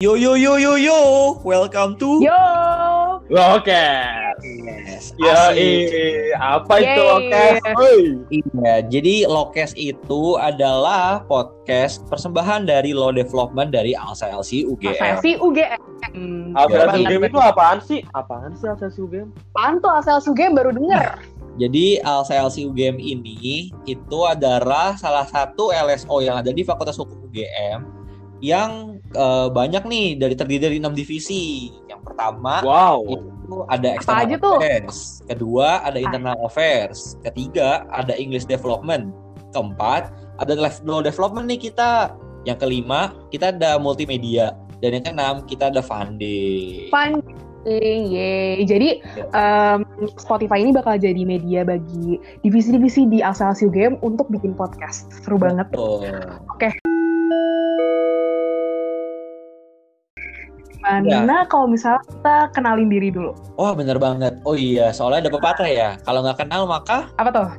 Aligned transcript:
Yo 0.00 0.16
yo 0.16 0.32
yo 0.32 0.56
yo 0.56 0.80
yo, 0.80 1.00
welcome 1.44 1.92
to 2.00 2.24
Yo. 2.24 2.32
Oke. 3.28 3.68
Lokes. 3.68 5.12
Ya, 5.20 5.52
Asik. 5.52 5.92
eh, 5.92 6.32
apa 6.40 6.80
itu 6.80 7.04
Yeay. 7.04 7.16
oke? 7.20 7.44
Oi. 7.76 8.00
Iya, 8.32 8.74
jadi 8.88 9.28
Lokes 9.28 9.76
itu 9.76 10.40
adalah 10.40 11.20
podcast 11.28 12.00
persembahan 12.08 12.64
dari 12.64 12.96
Law 12.96 13.12
Development 13.12 13.68
dari 13.68 13.92
Alsa 13.92 14.32
LC 14.32 14.64
UGM. 14.64 14.96
Asasi 14.96 15.36
UGM. 15.36 15.76
Asal 16.56 16.96
Ya, 16.96 17.04
game 17.04 17.28
itu 17.28 17.36
apaan 17.36 17.84
sih? 17.84 18.00
Apaan 18.16 18.56
sih 18.56 18.72
asal 18.72 18.88
game? 19.04 19.28
Apaan 19.52 19.84
tuh 19.84 19.92
asal 19.92 20.16
UGM 20.24 20.56
baru 20.56 20.72
denger. 20.72 21.20
Jadi 21.60 22.00
Alsa 22.00 22.40
LC 22.40 22.64
UGM 22.64 22.96
ini 22.96 23.68
itu 23.84 24.18
adalah 24.24 24.96
salah 24.96 25.28
satu 25.28 25.76
LSO 25.76 26.24
yang 26.24 26.40
ada 26.40 26.56
di 26.56 26.64
Fakultas 26.64 26.96
Hukum 26.96 27.28
UGM 27.28 27.84
yang 28.40 28.96
eh, 29.14 29.48
banyak 29.50 29.82
nih 29.86 30.06
dari 30.18 30.34
terdiri 30.38 30.62
dari 30.70 30.76
enam 30.78 30.94
divisi. 30.94 31.70
Yang 31.90 32.00
pertama 32.06 32.62
Wow. 32.62 33.00
itu 33.06 33.54
ada 33.66 33.88
Apa 33.90 33.96
external 33.98 34.22
aja 34.26 34.36
tuh? 34.38 34.56
affairs, 34.62 34.96
kedua 35.26 35.66
ada 35.82 35.98
internal 35.98 36.38
affairs, 36.46 37.18
ketiga 37.26 37.86
ada 37.90 38.14
English 38.14 38.46
development, 38.46 39.10
keempat 39.50 40.14
ada 40.40 40.56
law 40.86 41.04
development 41.04 41.46
nih 41.50 41.70
kita, 41.70 42.14
yang 42.48 42.56
kelima 42.56 43.12
kita 43.28 43.52
ada 43.52 43.76
multimedia 43.76 44.56
dan 44.80 44.96
yang 44.96 45.04
keenam 45.04 45.34
kita 45.44 45.68
ada 45.68 45.84
funding. 45.84 46.88
Funding, 46.88 48.00
yeay. 48.08 48.64
Jadi 48.64 49.04
em, 49.36 49.84
Spotify 50.16 50.64
ini 50.64 50.72
bakal 50.72 50.96
jadi 50.96 51.20
media 51.28 51.68
bagi 51.68 52.16
divisi-divisi 52.40 53.04
di 53.12 53.20
asal 53.20 53.52
UGM 53.52 54.00
untuk 54.00 54.32
bikin 54.32 54.56
podcast. 54.56 55.12
Seru 55.20 55.36
banget. 55.36 55.68
Betul. 55.68 56.08
Gimana 60.98 61.46
kalau 61.46 61.66
misalnya 61.66 62.02
kita 62.02 62.36
kenalin 62.50 62.88
diri 62.88 63.08
dulu? 63.08 63.30
Wah 63.54 63.72
bener 63.72 63.96
banget. 63.96 64.34
Oh 64.42 64.54
iya, 64.54 64.90
soalnya 64.90 65.26
ada 65.26 65.32
pepatah 65.32 65.66
ya. 65.66 65.94
Kalau 66.02 66.20
nggak 66.20 66.40
kenal 66.40 66.64
maka 66.64 67.06
Apa 67.14 67.30
tuh? 67.30 67.50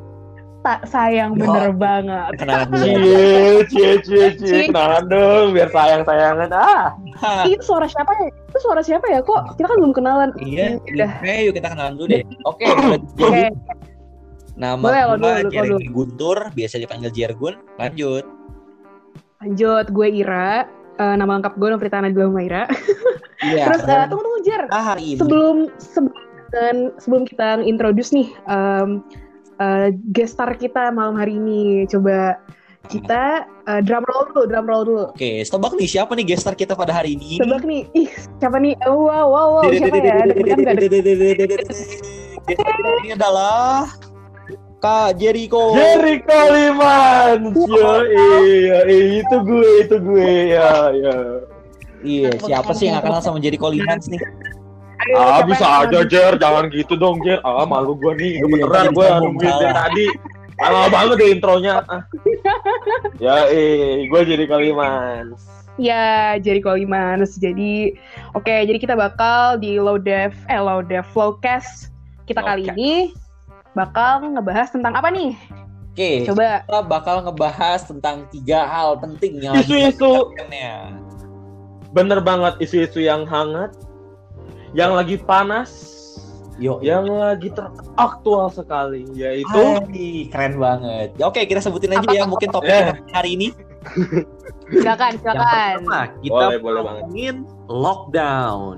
Tak 0.62 0.86
sayang 0.86 1.34
bener 1.34 1.74
banget. 1.74 2.38
kenalan 2.38 2.70
dulu. 2.76 2.86
Cie, 3.66 3.98
cie, 3.98 3.98
cie, 4.06 4.28
cie. 4.38 4.62
Kenalan 4.70 5.10
dong, 5.10 5.58
biar 5.58 5.74
sayang-sayangan. 5.74 6.54
Ah. 6.54 6.94
Itu 7.50 7.66
suara 7.66 7.90
siapa 7.90 8.14
ya? 8.14 8.30
Itu 8.30 8.58
suara 8.62 8.82
siapa 8.82 9.06
ya? 9.10 9.20
Kok 9.22 9.58
kita 9.58 9.66
kan 9.66 9.78
belum 9.82 9.94
kenalan? 9.94 10.30
iya, 10.38 10.78
Udah. 10.78 11.12
oke 11.18 11.34
yuk 11.42 11.54
kita 11.56 11.68
kenalan 11.68 11.94
dulu 11.98 12.08
deh. 12.10 12.22
Oke, 12.46 12.66
Oke. 12.70 12.98
jadi 13.18 13.44
nama 14.54 14.78
Boleh, 14.78 15.02
lo 15.18 15.50
Jeremy 15.50 15.88
Guntur, 15.90 16.38
biasa 16.54 16.78
dipanggil 16.78 17.10
Jergun. 17.10 17.58
Lanjut. 17.82 18.22
Lanjut, 19.42 19.86
gue 19.90 20.08
Ira. 20.14 20.70
Eh, 20.94 21.16
nama 21.18 21.42
lengkap 21.42 21.58
gue 21.58 21.68
Novrita 21.68 21.98
Nadila 21.98 22.30
Humaira. 22.30 22.70
Iya. 23.42 23.66
Terus 23.74 23.82
eh, 23.90 24.06
tunggu 24.10 24.24
tunggu 24.24 24.40
Jer. 24.46 24.64
Ah, 24.70 24.96
sebelum 24.98 25.58
sebelum 25.82 26.78
sebelum 27.02 27.24
kita 27.26 27.62
introduce 27.66 28.14
nih 28.14 28.30
um, 28.46 29.02
uh, 29.58 29.90
guest 30.14 30.38
star 30.38 30.54
kita 30.58 30.94
malam 30.94 31.18
hari 31.18 31.38
ini 31.38 31.86
coba 31.90 32.38
kita 32.90 33.46
uh, 33.70 33.80
drum 33.86 34.04
roll 34.10 34.26
dulu 34.34 34.44
drum 34.50 34.66
roll 34.66 34.84
dulu 34.84 35.06
Oke, 35.14 35.46
tebak 35.46 35.74
nih 35.78 35.88
siapa 35.88 36.12
nih 36.18 36.26
gestar 36.34 36.58
kita 36.58 36.74
pada 36.74 36.92
hari 36.92 37.14
ini? 37.16 37.38
tebak 37.40 37.64
nih 37.64 37.86
ih 37.94 38.10
siapa 38.42 38.58
nih 38.58 38.74
Oh, 38.90 39.06
wow 39.06 39.26
wow 39.30 39.48
wow 39.62 39.64
siapa 39.70 39.96
ya 40.02 40.18
ini 43.02 43.10
adalah 43.16 43.88
Kak 44.82 45.22
Jericho. 45.22 45.78
Jerry 45.78 46.26
Koliman. 46.26 47.54
Yo, 47.54 48.02
iya, 48.42 48.82
itu 48.90 49.36
gue, 49.46 49.86
itu 49.86 49.96
gue. 50.02 50.58
Ya, 50.58 50.90
ya. 50.90 51.16
Iya, 52.02 52.30
siapa 52.42 52.72
sih 52.74 52.90
yang 52.90 53.00
gak 53.00 53.06
kenal 53.10 53.22
sama 53.22 53.38
Jericho 53.38 53.70
Limans 53.70 54.10
nih? 54.10 54.22
Ayo, 55.02 55.16
Ah, 55.18 55.42
bisa 55.42 55.66
aja, 55.86 56.00
Jer. 56.06 56.38
Jangan 56.38 56.70
gitu 56.70 56.94
dong, 56.94 57.22
Jer. 57.26 57.42
Ah, 57.42 57.66
malu 57.66 57.98
gue 57.98 58.14
nih. 58.18 58.42
Iya, 58.42 58.46
Beneran 58.46 58.86
gue 58.94 59.06
nungguin 59.06 59.54
dari 59.58 59.74
tadi. 59.74 60.06
Lama 60.62 60.88
banget 60.94 61.16
deh 61.18 61.30
intronya. 61.34 61.82
Ah. 61.90 62.06
Ya, 63.18 63.50
eh, 63.50 64.06
gue 64.06 64.22
jadi 64.26 64.46
Kaliman. 64.46 65.34
Ya, 65.82 66.38
jadi 66.38 66.62
Kolimans. 66.62 67.42
Jadi, 67.42 67.98
oke, 68.38 68.52
jadi 68.52 68.78
kita 68.78 68.94
bakal 68.94 69.58
di 69.58 69.82
Low 69.82 69.98
Dev, 69.98 70.36
eh 70.46 70.62
Low 70.62 70.86
Dev 70.86 71.02
Flowcast 71.10 71.90
kita 72.30 72.44
kali 72.46 72.70
ini 72.70 73.12
bakal 73.74 74.36
ngebahas 74.36 74.70
tentang 74.70 74.94
apa 74.94 75.10
nih? 75.10 75.34
Oke, 75.92 76.24
Coba 76.24 76.64
kita 76.64 76.80
bakal 76.88 77.16
ngebahas 77.28 77.84
tentang 77.84 78.24
tiga 78.32 78.64
hal 78.64 78.96
penting 79.02 79.44
yang 79.44 79.60
lagi 79.60 79.92
Isu-isu. 79.92 80.32
Bener 81.92 82.20
banget 82.20 82.56
isu-isu 82.60 83.00
yang 83.00 83.24
hangat, 83.24 83.76
yang 84.72 84.92
lagi 84.92 85.16
panas, 85.18 85.92
Yo, 86.56 86.78
yang 86.78 87.10
lagi 87.10 87.50
teraktual 87.50 88.46
sekali, 88.48 89.10
yaitu 89.12 89.50
Hai, 89.50 90.30
keren 90.30 90.56
banget. 90.56 91.10
Ya, 91.18 91.26
Oke, 91.26 91.42
kita 91.44 91.58
sebutin 91.58 91.90
aja 91.90 92.06
ya 92.06 92.24
mungkin 92.24 92.54
topik 92.54 92.70
Eh. 92.70 92.94
hari 93.10 93.34
ini. 93.34 93.48
silakan, 94.70 95.18
Yang 95.18 95.26
silakan. 95.26 95.74
pertama, 95.82 96.02
kita 96.22 96.30
Boleh, 96.30 96.60
boleh 96.62 96.82
banget. 96.82 97.02
ngomongin 97.02 97.36
lockdown. 97.66 98.76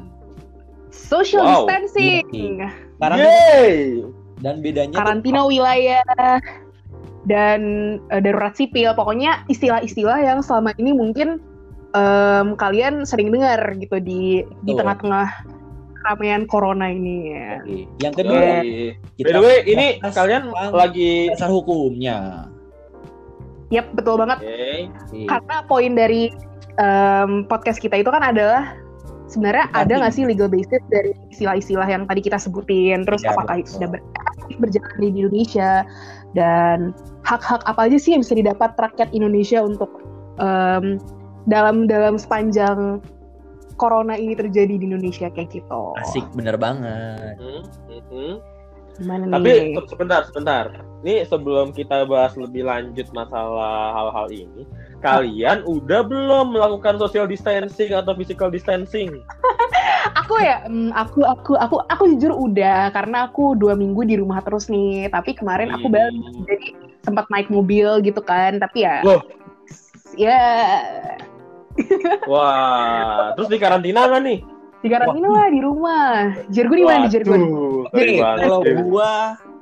Social 0.87 1.43
Wow. 1.43 1.67
distancing. 1.67 2.63
Karena 2.95 3.15
Yeay! 3.19 4.05
dan 4.39 4.59
bedanya 4.59 4.91
tuh- 4.91 4.99
karantina 4.99 5.41
wilayah 5.43 6.03
dan 7.25 7.59
eh, 8.07 8.19
darurat 8.19 8.51
sipil 8.53 8.91
pokoknya 8.91 9.43
istilah-istilah 9.45 10.19
yang 10.19 10.39
selama 10.39 10.71
ini 10.77 10.91
mungkin 10.91 11.43
em, 11.93 12.47
kalian 12.57 13.05
sering 13.05 13.29
dengar 13.29 13.61
gitu 13.77 13.97
di 14.01 14.41
di 14.65 14.71
Betul. 14.73 14.83
tengah-tengah 14.83 15.27
ramean 16.03 16.43
corona 16.45 16.91
ini 16.91 17.31
ya. 17.31 17.49
Oke. 17.63 17.79
Yang 18.03 18.13
kedua, 18.19 18.39
Yoi. 18.59 18.99
kita 19.15 19.27
By 19.29 19.31
the 19.31 19.41
way, 19.41 19.57
ini 19.63 19.85
kalian 20.03 20.43
lagi 20.75 21.11
dasar 21.31 21.47
hukumnya. 21.47 22.49
Yap, 23.71 23.89
betul 23.95 24.19
banget. 24.19 24.43
Oke. 24.43 24.67
Oke. 24.91 25.19
Karena 25.31 25.55
poin 25.65 25.91
dari 25.95 26.29
em, 26.77 27.47
podcast 27.47 27.79
kita 27.79 28.03
itu 28.03 28.11
kan 28.11 28.21
adalah 28.21 28.75
sebenarnya 29.31 29.65
ada 29.71 29.87
Penting. 29.87 29.97
nggak 30.03 30.13
sih 30.13 30.23
legal 30.27 30.49
basis 30.51 30.83
dari 30.91 31.11
istilah-istilah 31.31 31.87
yang 31.87 32.03
tadi 32.05 32.21
kita 32.21 32.37
sebutin, 32.37 33.07
terus 33.07 33.23
Ya, 33.25 33.31
apakah 33.33 33.63
itu 33.63 33.71
betul. 33.71 33.75
sudah 33.79 33.89
ber- 33.95 34.05
berjalan 34.59 34.97
di 34.99 35.07
Indonesia 35.23 35.71
dan 36.35 36.91
hak-hak 37.23 37.63
apa 37.63 37.87
aja 37.87 37.97
sih 37.97 38.11
yang 38.13 38.21
bisa 38.21 38.35
didapat 38.35 38.75
rakyat 38.75 39.09
Indonesia 39.15 39.63
untuk 39.63 39.89
em, 40.37 40.99
dalam 41.45 41.85
dalam 41.89 42.15
sepanjang 42.15 43.03
corona 43.75 44.15
ini 44.15 44.37
terjadi 44.37 44.77
di 44.77 44.85
Indonesia 44.85 45.27
kayak 45.33 45.49
gitu. 45.51 45.83
Asik 45.99 46.25
bener 46.37 46.55
banget. 46.55 47.35
Hmm, 47.41 47.63
mhm. 47.89 48.33
Gimana 48.93 49.25
Tapi 49.25 49.49
nih? 49.49 49.73
se- 49.73 49.89
sebentar, 49.89 50.21
sebentar. 50.29 50.65
Ini 51.01 51.25
sebelum 51.25 51.73
kita 51.73 52.05
bahas 52.05 52.37
lebih 52.37 52.69
lanjut 52.69 53.09
masalah 53.11 53.97
hal-hal 53.97 54.27
ini, 54.29 54.61
kalian 55.01 55.65
udah 55.65 56.05
belum 56.05 56.53
melakukan 56.53 57.01
social 57.01 57.25
distancing 57.25 57.91
atau 57.91 58.13
physical 58.13 58.53
distancing? 58.53 59.09
Aku 60.23 60.35
ya, 60.39 60.63
mm, 60.67 60.91
aku 60.93 61.23
aku 61.23 61.55
aku 61.55 61.75
aku 61.87 62.03
jujur 62.15 62.35
udah 62.35 62.91
karena 62.91 63.27
aku 63.27 63.55
dua 63.55 63.73
minggu 63.73 64.03
di 64.03 64.19
rumah 64.19 64.43
terus 64.43 64.67
nih. 64.67 65.07
Tapi 65.09 65.35
kemarin 65.35 65.71
aku 65.73 65.87
Hmm. 65.89 65.95
balik 65.95 66.15
jadi 66.47 66.67
sempat 67.03 67.25
naik 67.31 67.47
mobil 67.51 68.03
gitu 68.03 68.19
kan. 68.19 68.59
Tapi 68.59 68.83
ya, 68.83 69.03
Loh. 69.03 69.19
ya 70.15 70.39
Wah, 72.31 73.33
terus 73.37 73.49
di 73.49 73.57
karantina 73.57 74.05
nggak 74.07 74.23
nih? 74.23 74.39
di 74.83 74.89
karantina 74.91 75.27
lah 75.31 75.47
di 75.47 75.61
rumah. 75.63 76.11
Jergo 76.51 76.75
di 76.75 76.83
mana? 76.83 77.07
Waduh, 77.07 77.87
Jadi 77.95 78.13
kalau 78.19 78.59
gua 78.83 79.11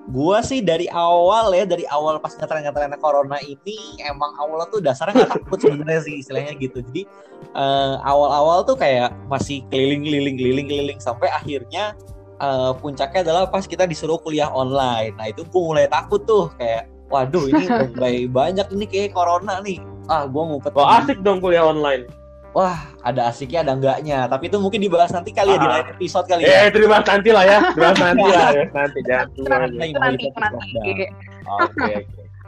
gua 0.09 0.41
sih 0.41 0.65
dari 0.65 0.89
awal 0.89 1.53
ya 1.53 1.63
dari 1.63 1.85
awal 1.93 2.17
pas 2.17 2.33
ngetren-ngetrennya 2.33 2.97
corona 2.97 3.37
ini 3.45 4.01
emang 4.01 4.33
awalnya 4.41 4.67
tuh 4.73 4.81
dasarnya 4.81 5.13
nggak 5.13 5.31
takut 5.39 5.61
sebenarnya 5.61 6.01
sih 6.01 6.25
istilahnya 6.25 6.57
gitu 6.57 6.81
jadi 6.89 7.05
eh, 7.53 7.95
awal-awal 8.01 8.65
tuh 8.65 8.73
kayak 8.75 9.13
masih 9.29 9.61
keliling-keliling 9.69 10.35
keliling-keliling 10.41 10.99
sampai 10.99 11.29
akhirnya 11.29 11.93
eh, 12.41 12.71
puncaknya 12.81 13.29
adalah 13.29 13.45
pas 13.53 13.69
kita 13.69 13.85
disuruh 13.85 14.17
kuliah 14.19 14.49
online 14.49 15.13
nah 15.21 15.29
itu 15.29 15.45
gua 15.53 15.61
mulai 15.77 15.85
takut 15.85 16.25
tuh 16.25 16.49
kayak 16.57 16.89
waduh 17.13 17.45
ini 17.47 17.69
mulai 17.93 18.25
banyak 18.25 18.67
ini 18.73 18.85
kayak 18.89 19.13
corona 19.13 19.61
nih 19.61 19.77
ah 20.07 20.23
gua 20.25 20.43
ngumpet 20.47 20.71
Wah, 20.71 20.81
di- 20.81 20.93
asik 21.05 21.17
dong 21.21 21.37
kuliah 21.37 21.63
online. 21.63 22.05
wah 22.51 22.75
ada 22.99 23.27
asiknya 23.27 23.63
ada 23.63 23.73
enggaknya 23.73 24.27
tapi 24.27 24.47
itu 24.47 24.57
mungkin 24.57 24.79
dibahas 24.79 25.07
nanti 25.09 25.31
kali 25.31 25.51
ya 25.51 25.57
di 25.57 25.65
Ah. 25.65 25.71
lain 25.73 25.87
episode 25.89 26.25
kali 26.25 26.41
ya 26.43 26.51
Eh, 26.57 26.69
terima 26.69 26.99
nanti 26.99 27.29
lah 27.29 27.43
ya. 27.43 27.57
Terima 27.71 27.91
nanti 27.95 28.27
lah 28.27 28.49
ya. 28.57 28.63
Nanti 28.67 28.99
jangan 29.01 29.27
nanti, 29.71 29.87
ya. 29.87 29.99
nanti. 29.99 30.25
Oke, 30.27 31.07
oke. 31.47 31.93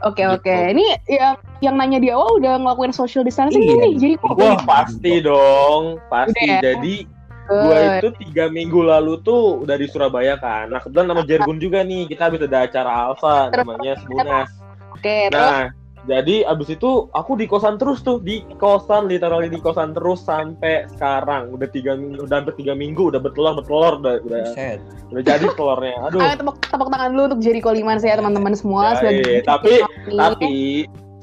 Oke 0.04 0.22
oke. 0.28 0.44
Gitu. 0.44 0.72
Ini 0.74 0.86
yang 1.08 1.34
yang 1.62 1.74
nanya 1.74 1.98
di 1.98 2.08
awal 2.08 2.36
udah 2.36 2.58
ngelakuin 2.58 2.92
social 2.92 3.24
distancing 3.24 3.64
Iya. 3.64 3.80
nih. 3.80 3.92
Jadi 3.96 4.14
kok 4.18 4.36
Wah, 4.36 4.60
pasti 4.60 5.12
dong. 5.18 5.82
Pasti. 6.06 6.36
Udah 6.42 6.52
ya? 6.52 6.60
Jadi 6.62 6.96
Gua 7.44 7.76
itu 7.94 8.08
tiga 8.18 8.48
minggu 8.48 8.80
lalu 8.80 9.20
tuh 9.20 9.60
udah 9.60 9.76
di 9.76 9.84
Surabaya 9.84 10.36
kan. 10.36 10.64
Nah 10.66 10.80
kebetulan 10.80 11.06
sama 11.06 11.22
Jergun 11.24 11.58
juga 11.58 11.80
nih 11.80 12.08
kita 12.08 12.28
habis 12.28 12.40
ada 12.40 12.64
acara 12.64 12.92
Alfa 13.06 13.48
namanya 13.50 14.00
Sebunas. 14.00 14.48
Oke, 14.90 15.28
terus 15.28 15.36
Nah 15.36 15.64
Jadi 16.04 16.44
abis 16.44 16.76
itu 16.76 17.08
aku 17.16 17.32
di 17.40 17.48
kosan 17.48 17.80
terus 17.80 18.04
tuh 18.04 18.20
di 18.20 18.44
kosan 18.60 19.08
literally 19.08 19.48
di 19.48 19.56
kosan 19.56 19.96
terus 19.96 20.20
sampai 20.20 20.84
sekarang 20.92 21.56
udah 21.56 21.68
tiga 21.72 21.96
minggu 21.96 22.28
udah 22.28 22.44
hampir 22.44 22.54
tiga 22.60 22.76
minggu 22.76 23.08
udah 23.08 23.20
bertelur 23.24 23.56
bertelur 23.56 24.04
udah 24.04 24.14
udah, 24.20 24.42
Buset. 24.52 24.78
udah 25.08 25.22
jadi 25.24 25.46
telurnya. 25.56 25.96
Aduh. 26.08 26.20
Ayo 26.20 26.36
tepuk, 26.36 26.56
tepuk 26.60 26.88
tangan 26.92 27.08
dulu 27.16 27.22
untuk 27.32 27.40
Jericho 27.40 27.70
Limans 27.72 28.04
ya 28.04 28.20
teman-teman 28.20 28.52
semua. 28.52 28.84
Ya, 28.84 28.94
Sudah 29.00 29.12
iya, 29.12 29.22
bikin 29.24 29.44
tapi 29.48 29.72
ini. 29.80 30.16
tapi 30.20 30.52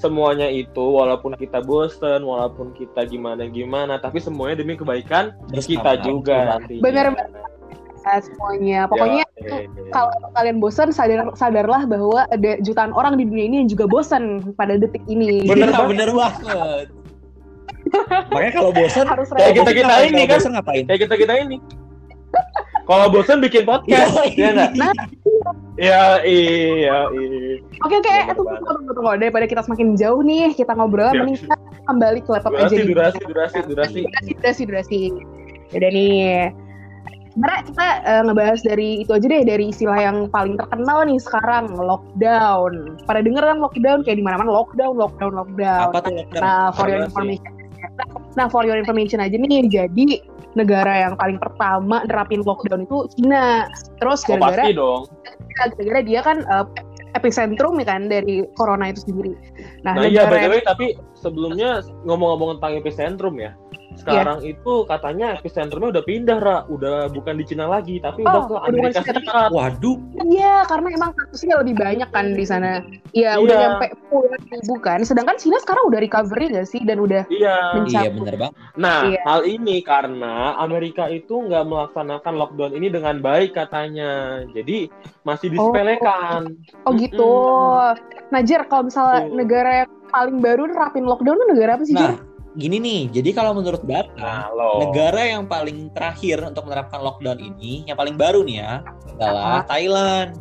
semuanya 0.02 0.50
itu 0.50 0.82
walaupun 0.82 1.38
kita 1.38 1.62
bosen 1.62 2.26
walaupun 2.26 2.74
kita 2.74 3.06
gimana 3.06 3.46
gimana 3.46 4.02
tapi 4.02 4.18
semuanya 4.18 4.66
demi 4.66 4.74
kebaikan 4.74 5.38
kita 5.54 5.94
Bersama. 5.94 6.02
juga 6.02 6.38
nanti. 6.58 6.82
Bener 8.02 8.10
banget. 8.10 8.22
Ya, 8.22 8.26
semuanya. 8.26 8.80
Pokoknya 8.86 9.24
kalau 9.92 10.12
kalian 10.34 10.58
bosan 10.58 10.90
sadar 10.90 11.30
sadarlah 11.34 11.86
bahwa 11.86 12.26
ada 12.28 12.58
jutaan 12.60 12.92
orang 12.92 13.16
di 13.16 13.26
dunia 13.26 13.46
ini 13.46 13.56
yang 13.62 13.70
juga 13.70 13.86
bosan 13.86 14.42
pada 14.56 14.76
detik 14.76 15.02
ini. 15.06 15.46
Bener 15.46 15.70
banget. 15.70 15.90
bener 15.94 16.10
banget. 16.12 16.86
Makanya 18.32 18.52
kalau 18.54 18.72
bosan 18.80 19.06
Harus 19.06 19.28
Kayak 19.32 19.54
kita 19.58 19.72
kita 19.76 19.94
ini 20.08 20.22
kan. 20.24 20.38
bosan 20.38 20.52
ngapain? 20.56 20.84
kayak 20.86 21.00
kita 21.06 21.16
kita 21.18 21.34
ini. 21.38 21.58
Kalau 22.82 23.08
bosen 23.08 23.40
bikin 23.40 23.64
podcast, 23.64 24.12
ya 24.34 24.52
nggak? 24.52 24.72
Nah, 24.76 24.92
Ya 25.80 26.20
iya 26.22 27.08
iya. 27.12 27.58
Oke 27.82 27.96
oke, 27.98 28.12
Bener 28.12 28.30
eh, 28.30 28.36
tunggu, 28.36 28.54
tunggu 28.60 28.92
tunggu 28.94 29.12
daripada 29.18 29.46
kita 29.48 29.62
semakin 29.64 29.96
jauh 29.96 30.22
nih 30.22 30.52
kita 30.54 30.76
ngobrol, 30.76 31.10
Ya. 31.10 31.24
mending 31.24 31.40
kita 31.40 31.56
kembali 31.88 32.20
ke 32.22 32.30
laptop 32.30 32.54
aja. 32.54 32.68
Durasi 32.68 32.84
durasi 32.86 33.20
durasi 33.26 33.60
durasi. 33.66 34.00
durasi 34.04 34.32
durasi 34.36 34.62
durasi. 34.68 35.00
Udah 35.72 35.90
nih. 35.90 36.52
Sebenarnya 37.32 37.64
kita 37.64 37.88
eh, 38.04 38.22
ngebahas 38.28 38.60
dari 38.60 38.90
itu 39.08 39.12
aja 39.16 39.28
deh 39.32 39.44
dari 39.48 39.66
istilah 39.72 40.00
yang 40.00 40.18
paling 40.28 40.60
terkenal 40.60 41.08
nih 41.08 41.20
sekarang 41.20 41.72
lockdown. 41.72 43.00
Pada 43.08 43.20
denger 43.24 43.44
kan 43.44 43.58
lockdown 43.64 44.00
kayak 44.04 44.20
di 44.20 44.26
mana-mana 44.26 44.52
lockdown, 44.52 45.00
lockdown, 45.00 45.34
lockdown. 45.40 45.88
Apa 45.96 46.00
tuh 46.04 46.12
lockdown? 46.12 46.44
Nah, 46.44 46.76
for 46.76 46.92
your 46.92 47.00
information. 47.08 47.52
Nah, 48.36 48.48
for 48.52 48.64
your 48.68 48.76
information 48.76 49.24
aja 49.24 49.36
nih, 49.36 49.64
jadi 49.72 50.22
negara 50.60 51.08
yang 51.08 51.16
paling 51.16 51.40
pertama 51.40 52.04
nerapin 52.08 52.44
lockdown 52.44 52.84
itu 52.84 53.08
Cina. 53.16 53.72
Terus 54.04 54.28
Oh 54.28 54.36
gara-gara 54.36 54.68
pasti 54.68 54.72
dong. 54.76 55.02
gara-gara 55.56 56.00
dia 56.04 56.20
kan 56.20 56.38
eh, 56.44 56.66
epicentrum 57.16 57.76
ya 57.80 57.86
kan 57.88 58.08
dari 58.08 58.44
corona 58.56 58.92
itu 58.92 59.08
sendiri. 59.08 59.34
Nah, 59.84 59.96
Nah 59.96 60.08
iya 60.08 60.28
by 60.28 60.40
the 60.44 60.50
way 60.52 60.62
tapi 60.64 60.96
sebelumnya 61.16 61.84
ngomong-ngomong 62.08 62.60
tentang 62.60 62.80
epicentrum 62.80 63.36
ya. 63.40 63.52
Sekarang 63.94 64.40
itu 64.42 64.74
katanya 64.84 65.36
epicentrumnya 65.36 65.90
udah 65.92 66.04
pindah 66.04 66.38
Ra, 66.38 66.58
udah 66.66 67.08
bukan 67.08 67.36
di 67.36 67.46
Cina 67.46 67.66
lagi 67.66 67.98
tapi 67.98 68.22
udah 68.22 68.34
Oh, 68.34 68.44
ke 68.44 68.54
udah 68.54 68.64
Amerika 68.66 68.88
bukan 68.98 69.04
Cina. 69.04 69.12
Serikat. 69.14 69.50
Waduh, 69.52 69.98
Iya, 70.24 70.56
karena 70.66 70.88
emang 70.92 71.12
kasusnya 71.14 71.56
lebih 71.60 71.76
banyak 71.76 72.10
kan 72.10 72.26
di 72.30 72.44
sana. 72.44 72.72
Iya, 73.12 73.32
Iya. 73.32 73.34
udah 73.38 73.56
nyampe 73.58 73.86
puluhan 74.08 74.42
ribu 74.48 74.76
kan. 74.78 75.00
Sedangkan 75.02 75.36
Cina 75.36 75.58
sekarang 75.58 75.84
udah 75.86 76.00
recovery 76.00 76.46
nggak 76.50 76.68
sih? 76.68 76.82
Dan 76.82 76.98
udah 77.00 77.24
Iya. 77.28 77.56
Mencap- 77.74 78.02
iya 78.02 78.10
bener 78.10 78.36
banget. 78.38 78.56
Nah, 78.76 79.00
Iya. 79.06 79.22
hal 79.22 79.42
ini 79.44 79.76
karena 79.82 80.36
Amerika 80.58 81.06
itu 81.06 81.36
nggak 81.38 81.64
melaksanakan 81.64 82.34
lockdown 82.34 82.72
ini 82.72 82.88
dengan 82.88 83.18
baik 83.18 83.54
katanya. 83.54 84.12
Jadi 84.50 84.88
masih 85.22 85.52
disepelekan. 85.52 86.58
oh 86.82 86.94
gitu. 86.94 87.34
Nah, 88.30 88.42
Jer, 88.42 88.64
kalau 88.66 88.88
misalnya 88.88 89.20
Tuh. 89.22 89.36
negara 89.36 89.72
yang 89.84 89.92
paling 90.08 90.38
baru 90.40 90.64
nerapin 90.66 91.04
lockdown 91.04 91.38
negara 91.46 91.76
apa 91.76 91.84
sih, 91.84 91.94
Nah, 91.94 92.10
Jer? 92.10 92.31
Gini 92.54 92.78
nih. 92.78 93.02
Jadi 93.16 93.30
kalau 93.32 93.56
menurut 93.56 93.80
data, 93.88 94.12
Nah, 94.20 94.52
lo. 94.52 94.84
negara 94.84 95.24
yang 95.24 95.48
paling 95.48 95.88
terakhir 95.96 96.44
untuk 96.44 96.68
menerapkan 96.68 97.00
lockdown 97.00 97.40
ini, 97.40 97.88
yang 97.88 97.96
paling 97.96 98.20
baru 98.20 98.44
nih 98.44 98.58
ya, 98.60 98.74
adalah 99.16 99.64
Thailand. 99.68 100.36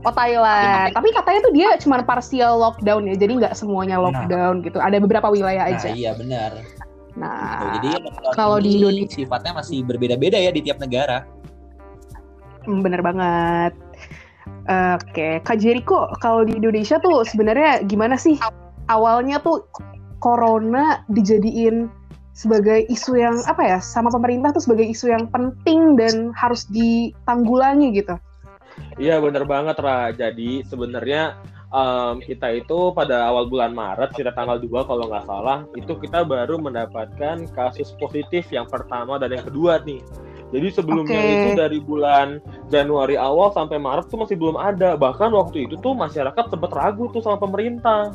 Oh, 0.00 0.14
Thailand. 0.16 0.96
Tapi 0.96 1.08
katanya 1.12 1.40
tuh 1.44 1.52
dia 1.52 1.68
cuma 1.76 2.00
partial 2.00 2.56
lockdown 2.56 3.04
ya. 3.06 3.14
Jadi 3.20 3.32
nggak 3.36 3.52
semuanya 3.52 4.00
lockdown 4.00 4.64
gitu. 4.64 4.80
Ada 4.80 4.96
beberapa 4.96 5.28
wilayah 5.28 5.68
Nah, 5.68 5.76
aja. 5.76 5.92
iya 5.92 6.16
benar. 6.16 6.56
Nah, 7.20 7.36
Gitu. 7.36 7.66
Jadi 7.76 7.90
kalau 8.32 8.56
di 8.62 8.80
Indonesia- 8.80 9.12
sifatnya 9.20 9.52
masih 9.60 9.84
berbeda-beda 9.84 10.40
ya 10.40 10.50
di 10.50 10.64
tiap 10.64 10.80
negara. 10.80 11.28
Hmm, 12.64 12.80
bener 12.80 13.04
banget. 13.04 13.76
Oke, 14.70 15.42
Kak 15.42 15.58
Jericho, 15.58 16.06
kalau 16.22 16.46
di 16.46 16.56
Indonesia 16.56 16.96
tuh 17.02 17.26
sebenarnya 17.26 17.82
gimana 17.84 18.14
sih 18.14 18.38
awalnya 18.88 19.42
tuh 19.42 19.66
corona 20.20 21.02
dijadiin 21.08 21.88
sebagai 22.36 22.86
isu 22.88 23.20
yang 23.20 23.36
apa 23.44 23.60
ya 23.66 23.78
sama 23.82 24.08
pemerintah 24.08 24.54
tuh 24.54 24.62
sebagai 24.64 24.86
isu 24.88 25.12
yang 25.12 25.28
penting 25.28 25.98
dan 25.98 26.32
harus 26.32 26.64
ditanggulangi 26.70 27.92
gitu. 27.92 28.16
Iya 28.96 29.20
bener 29.20 29.44
banget 29.44 29.76
Ra. 29.80 30.08
Jadi 30.14 30.64
sebenarnya 30.64 31.36
em, 31.68 32.22
kita 32.24 32.48
itu 32.54 32.94
pada 32.96 33.28
awal 33.28 33.50
bulan 33.50 33.76
Maret, 33.76 34.16
sekitar 34.16 34.32
tanggal 34.32 34.56
2 34.56 34.88
kalau 34.88 35.04
nggak 35.10 35.26
salah, 35.28 35.68
itu 35.76 35.92
kita 36.00 36.24
baru 36.24 36.56
mendapatkan 36.56 37.44
kasus 37.52 37.92
positif 38.00 38.48
yang 38.48 38.64
pertama 38.64 39.20
dan 39.20 39.36
yang 39.36 39.44
kedua 39.44 39.82
nih. 39.84 40.00
Jadi 40.50 40.68
sebelumnya 40.74 41.20
Oke. 41.20 41.30
itu 41.30 41.48
dari 41.54 41.78
bulan 41.78 42.42
Januari 42.72 43.14
awal 43.14 43.54
sampai 43.54 43.78
Maret 43.78 44.10
tuh 44.10 44.18
masih 44.18 44.34
belum 44.34 44.58
ada. 44.58 44.98
Bahkan 44.98 45.30
waktu 45.30 45.70
itu 45.70 45.78
tuh 45.78 45.94
masyarakat 45.94 46.50
sempat 46.50 46.70
ragu 46.74 47.06
tuh 47.14 47.22
sama 47.22 47.38
pemerintah. 47.38 48.10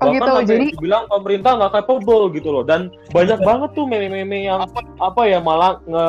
Oh 0.00 0.08
Bahkan 0.08 0.16
gitu, 0.16 0.30
sampai 0.32 0.48
jadi- 0.48 0.72
dibilang 0.72 1.04
pemerintah 1.12 1.50
nggak 1.60 1.72
capable 1.76 2.32
gitu 2.32 2.48
loh. 2.48 2.64
Dan 2.64 2.88
banyak 3.12 3.36
banget 3.44 3.70
tuh 3.76 3.84
meme-meme 3.84 4.48
yang 4.48 4.64
apa 4.96 5.22
ya 5.28 5.44
malah 5.44 5.76
nge 5.84 6.06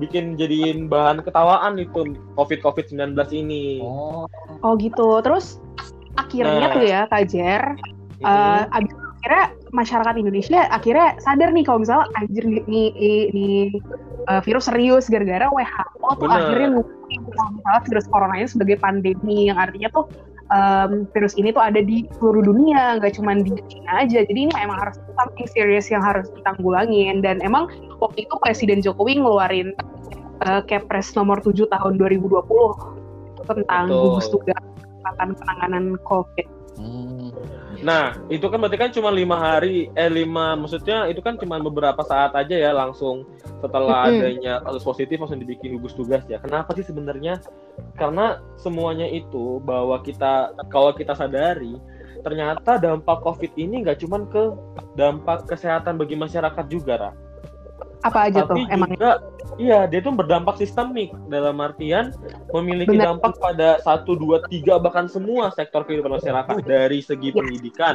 bikin 0.00 0.40
jadiin 0.40 0.88
bahan 0.88 1.20
ketawaan 1.20 1.76
itu 1.76 2.16
COVID 2.32 2.64
COVID 2.64 2.84
19 2.88 3.28
ini. 3.30 3.84
Oh, 3.84 4.24
Oh 4.64 4.72
gitu. 4.80 5.20
Terus 5.20 5.60
akhirnya 6.16 6.64
Nah. 6.64 6.72
tuh 6.72 6.82
ya 6.82 7.00
Kak 7.06 7.28
Jer, 7.28 7.60
Mm-mm. 7.60 8.24
eh, 8.24 8.62
abis- 8.72 8.96
akhirnya 9.20 9.44
masyarakat 9.68 10.14
Indonesia 10.16 10.60
akhirnya 10.70 11.08
sadar 11.20 11.50
nih 11.52 11.64
kalau 11.66 11.84
misalnya 11.84 12.06
anjir 12.16 12.44
nih, 12.46 12.62
nih, 12.64 13.68
eh, 14.24 14.40
virus 14.40 14.64
serius 14.64 15.12
gara-gara 15.12 15.44
WHO 15.46 16.08
tuh 16.16 16.24
Bener. 16.24 16.40
akhirnya 16.40 16.68
kalau 17.36 17.50
misalnya 17.52 17.80
virus 17.84 18.06
corona 18.08 18.34
ini 18.38 18.48
sebagai 18.48 18.80
pandemi 18.80 19.52
yang 19.52 19.60
artinya 19.60 19.92
tuh 19.92 20.08
em, 20.52 21.06
virus 21.10 21.34
ini 21.34 21.50
tuh 21.50 21.62
ada 21.62 21.80
di 21.82 22.06
seluruh 22.18 22.42
dunia 22.46 22.98
nggak 23.00 23.18
cuma 23.18 23.34
di 23.38 23.50
China 23.70 23.90
aja 24.02 24.22
jadi 24.26 24.40
ini 24.50 24.52
emang 24.58 24.78
harus 24.78 24.96
something 25.16 25.48
serious 25.50 25.90
yang 25.90 26.02
harus 26.04 26.30
ditanggulangin 26.34 27.22
dan 27.24 27.42
emang 27.42 27.66
waktu 27.98 28.26
itu 28.28 28.34
Presiden 28.42 28.78
Jokowi 28.84 29.18
ngeluarin 29.18 29.74
eh, 30.46 30.62
Kepres 30.66 31.14
nomor 31.18 31.42
7 31.42 31.66
tahun 31.70 31.98
2020 31.98 32.46
tentang 33.46 33.84
Betul. 33.86 34.02
gugus 34.18 34.26
tugas 34.30 34.62
penanganan 35.14 35.94
COVID. 36.02 36.55
Hmm. 36.78 37.28
Nah, 37.84 38.16
itu 38.32 38.46
kan 38.48 38.56
berarti 38.56 38.78
kan 38.80 38.90
cuma 38.92 39.12
lima 39.12 39.36
hari, 39.36 39.92
eh 39.92 40.08
lima, 40.08 40.56
maksudnya 40.56 41.10
itu 41.12 41.20
kan 41.20 41.36
cuma 41.36 41.60
beberapa 41.60 42.00
saat 42.08 42.32
aja 42.32 42.56
ya 42.56 42.72
langsung 42.72 43.28
setelah 43.60 44.08
adanya 44.08 44.64
kasus 44.64 44.84
positif 44.84 45.20
langsung 45.20 45.40
dibikin 45.42 45.76
gugus 45.76 45.92
tugas 45.92 46.24
ya. 46.24 46.40
Kenapa 46.40 46.72
sih 46.72 46.86
sebenarnya? 46.86 47.40
Karena 48.00 48.40
semuanya 48.56 49.04
itu 49.08 49.60
bahwa 49.60 50.00
kita 50.00 50.56
kalau 50.72 50.96
kita 50.96 51.12
sadari 51.12 51.76
ternyata 52.24 52.80
dampak 52.80 53.22
COVID 53.22 53.52
ini 53.60 53.84
nggak 53.84 54.02
cuma 54.02 54.24
ke 54.26 54.56
dampak 54.96 55.44
kesehatan 55.46 56.00
bagi 56.00 56.16
masyarakat 56.16 56.64
juga, 56.72 56.94
Ra. 56.96 57.10
Apa 58.04 58.28
aja 58.28 58.44
tuh 58.44 58.56
Tapi 58.58 58.62
emang? 58.68 58.90
juga, 58.92 59.12
iya 59.56 59.88
dia 59.88 60.00
tuh 60.04 60.12
berdampak 60.12 60.60
sistemik 60.60 61.12
dalam 61.26 61.56
artian 61.62 62.12
memiliki 62.52 62.96
Benar. 62.96 63.16
dampak 63.16 63.36
pada 63.40 63.80
satu, 63.80 64.14
dua, 64.16 64.44
tiga 64.46 64.76
bahkan 64.76 65.08
semua 65.08 65.48
sektor 65.52 65.82
kehidupan 65.84 66.20
masyarakat 66.20 66.54
dari 66.64 67.00
segi 67.00 67.32
Yes. 67.32 67.36
pendidikan, 67.40 67.94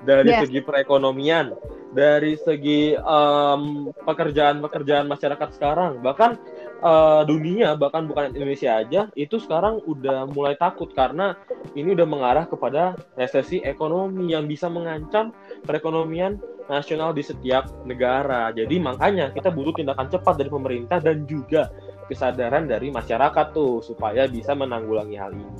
dari 0.00 0.30
Yes. 0.30 0.40
segi 0.46 0.60
perekonomian, 0.62 1.52
dari 1.90 2.38
segi 2.38 2.94
em, 2.94 3.62
pekerjaan-pekerjaan 4.06 5.06
masyarakat 5.10 5.48
sekarang, 5.58 5.98
bahkan 6.00 6.38
eh, 6.80 7.22
dunia 7.28 7.76
bahkan 7.76 8.08
bukan 8.08 8.32
Indonesia 8.32 8.80
aja 8.80 9.12
itu 9.12 9.36
sekarang 9.36 9.84
udah 9.84 10.24
mulai 10.32 10.56
takut 10.56 10.88
karena 10.96 11.36
ini 11.76 11.92
udah 11.92 12.08
mengarah 12.08 12.48
kepada 12.48 12.96
resesi 13.20 13.60
ekonomi 13.60 14.32
yang 14.32 14.48
bisa 14.48 14.72
mengancam 14.72 15.28
perekonomian 15.68 16.40
nasional 16.70 17.10
di 17.10 17.26
setiap 17.26 17.66
negara. 17.82 18.54
Jadi 18.54 18.78
makanya 18.78 19.34
kita 19.34 19.50
butuh 19.50 19.74
tindakan 19.74 20.06
cepat 20.06 20.38
dari 20.38 20.48
pemerintah 20.48 21.02
dan 21.02 21.26
juga 21.26 21.68
kesadaran 22.06 22.70
dari 22.70 22.90
masyarakat 22.90 23.46
tuh 23.54 23.82
supaya 23.82 24.30
bisa 24.30 24.54
menanggulangi 24.54 25.18
hal 25.18 25.34
ini. 25.34 25.50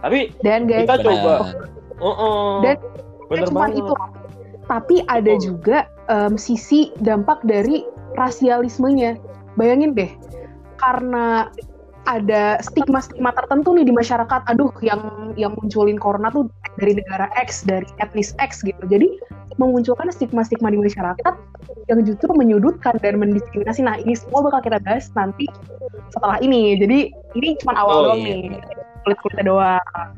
Tapi 0.00 0.18
Dan 0.44 0.68
guys, 0.68 0.84
kita 0.84 0.96
coba, 1.04 1.32
oh, 2.00 2.12
oh, 2.16 2.48
Dan 2.60 2.76
bener 3.32 3.48
cuma 3.48 3.68
banget. 3.68 3.80
itu. 3.84 3.94
Tapi 4.68 4.96
ada 5.08 5.32
Betul. 5.32 5.44
juga 5.44 5.78
em, 6.12 6.36
sisi 6.36 6.92
dampak 7.00 7.40
dari 7.48 7.88
rasialismenya. 8.20 9.16
Bayangin 9.56 9.96
deh, 9.96 10.12
karena 10.78 11.50
ada 12.08 12.56
stigma-stigma 12.64 13.36
tertentu 13.36 13.76
nih 13.76 13.84
di 13.84 13.92
masyarakat. 13.92 14.40
Aduh, 14.48 14.72
yang 14.80 15.32
yang 15.36 15.52
munculin 15.60 16.00
corona 16.00 16.32
tuh 16.32 16.48
dari 16.80 16.96
negara 16.96 17.28
X, 17.36 17.68
dari 17.68 17.84
etnis 18.00 18.32
X 18.40 18.64
gitu. 18.64 18.80
Jadi 18.88 19.20
memunculkan 19.60 20.08
stigma-stigma 20.08 20.72
di 20.72 20.80
masyarakat 20.80 21.34
yang 21.92 22.00
justru 22.08 22.32
menyudutkan 22.32 22.96
dan 23.04 23.20
mendiskriminasi. 23.20 23.84
Nah, 23.84 24.00
ini 24.00 24.16
semua 24.16 24.48
bakal 24.48 24.64
kita 24.64 24.78
bahas 24.80 25.12
nanti 25.12 25.44
setelah 26.08 26.40
ini. 26.40 26.80
Jadi 26.80 27.12
ini 27.36 27.48
cuma 27.60 27.76
awal 27.76 27.92
Oh, 27.92 28.02
doang 28.12 28.22
iya. 28.24 28.56
nih, 28.56 28.60
kulit-kulitnya 29.04 29.44
doang. 29.44 30.08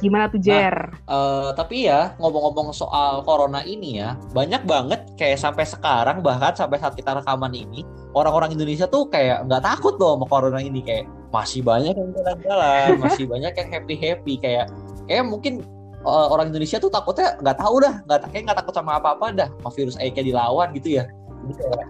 Gimana 0.00 0.24
tuh 0.32 0.40
Jer? 0.40 0.72
Eh, 1.04 1.48
tapi 1.52 1.84
ya 1.84 2.16
ngomong-ngomong 2.16 2.72
soal 2.72 3.20
corona 3.28 3.60
ini 3.60 4.00
ya, 4.00 4.16
banyak 4.32 4.64
banget 4.64 5.04
kayak 5.22 5.38
sampai 5.38 5.62
sekarang 5.62 6.18
bahkan 6.18 6.50
sampai 6.50 6.82
saat 6.82 6.98
kita 6.98 7.14
rekaman 7.22 7.54
ini, 7.54 7.86
orang-orang 8.10 8.50
Indonesia 8.58 8.90
tuh 8.90 9.06
kayak 9.06 9.46
nggak 9.46 9.62
takut 9.62 9.94
loh 10.02 10.18
sama 10.18 10.26
corona 10.26 10.58
ini 10.58 10.82
kayak 10.82 11.06
masih 11.30 11.62
banyak 11.62 11.94
yang 11.94 12.10
jalan-jalan, 12.10 12.88
masih 13.06 13.24
banyak 13.30 13.52
yang 13.54 13.68
happy-happy 13.70 14.34
kayak 14.42 14.66
kayak 15.06 15.22
mungkin 15.22 15.62
eh, 16.02 16.26
orang 16.34 16.50
Indonesia 16.50 16.82
tuh 16.82 16.90
takutnya 16.90 17.38
nggak 17.38 17.56
tahu 17.62 17.78
dah, 17.78 17.94
nggak 18.10 18.18
kayak 18.34 18.42
nggak 18.50 18.58
takut 18.66 18.74
sama 18.74 18.98
apa-apa 18.98 19.26
dah, 19.30 19.48
sama 19.62 19.70
virus 19.70 19.94
kayak 19.94 20.18
dilawan 20.18 20.74
gitu 20.74 20.98
ya. 20.98 21.06
Jadi 21.42 21.54
kayak, 21.58 21.86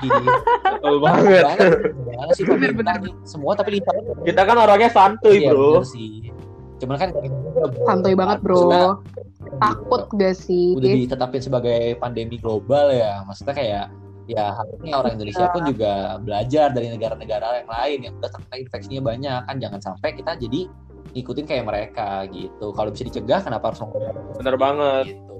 gini, 0.00 0.26
Betul 0.64 0.96
banget. 1.00 1.44
banget, 1.44 1.70
gimana 1.92 2.32
sih 2.32 2.44
pemerintah 2.44 2.96
nih? 3.04 3.12
semua 3.24 3.52
tapi 3.52 3.78
lihat 3.78 3.94
Kita 4.24 4.42
kan 4.48 4.56
orangnya 4.58 4.90
santuy, 4.90 5.44
Iya, 5.44 5.52
bro. 5.52 5.80
bener 5.80 5.86
sih. 5.86 6.12
Cuman 6.78 6.96
kan 6.96 7.10
Santuy 7.84 8.14
banget 8.14 8.38
bro. 8.40 8.54
Maksudnya, 8.70 8.86
Takut 9.58 10.02
gak 10.14 10.34
sih? 10.36 10.76
udah 10.76 10.88
ditetapin 10.92 11.42
sebagai 11.42 11.96
pandemi 11.98 12.36
global 12.36 12.92
ya 12.92 13.24
maksudnya 13.24 13.54
kayak 13.56 13.86
ya 14.28 14.52
harusnya 14.52 14.92
orang 14.92 15.16
Indonesia 15.16 15.48
pun 15.50 15.64
juga 15.64 16.20
belajar 16.20 16.68
dari 16.70 16.92
negara-negara 16.92 17.64
yang 17.64 17.70
lain 17.70 17.98
yang 18.04 18.14
udah 18.20 18.28
terkena 18.28 18.56
infeksinya 18.60 19.00
banyak 19.00 19.40
kan 19.48 19.56
jangan 19.56 19.80
sampai 19.80 20.12
kita 20.12 20.36
jadi 20.36 20.68
ngikutin 21.16 21.46
kayak 21.48 21.64
mereka 21.64 22.28
gitu 22.28 22.76
kalau 22.76 22.92
bisa 22.92 23.08
dicegah 23.08 23.40
kenapa 23.40 23.72
harus 23.72 23.80
ngomong 23.80 24.36
Bener 24.36 24.56
banget. 24.60 25.04
gitu 25.16 25.32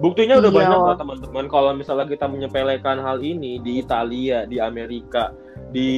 Buktinya 0.00 0.40
udah 0.40 0.52
Iya. 0.52 0.58
banyak 0.60 0.78
loh 0.78 0.96
teman-teman. 0.96 1.44
Kalau 1.48 1.72
misalnya 1.72 2.04
kita 2.04 2.28
menyepelekan 2.28 3.00
hal 3.00 3.20
ini 3.20 3.60
di 3.60 3.80
Italia, 3.80 4.44
di 4.44 4.60
Amerika, 4.60 5.32
di 5.72 5.90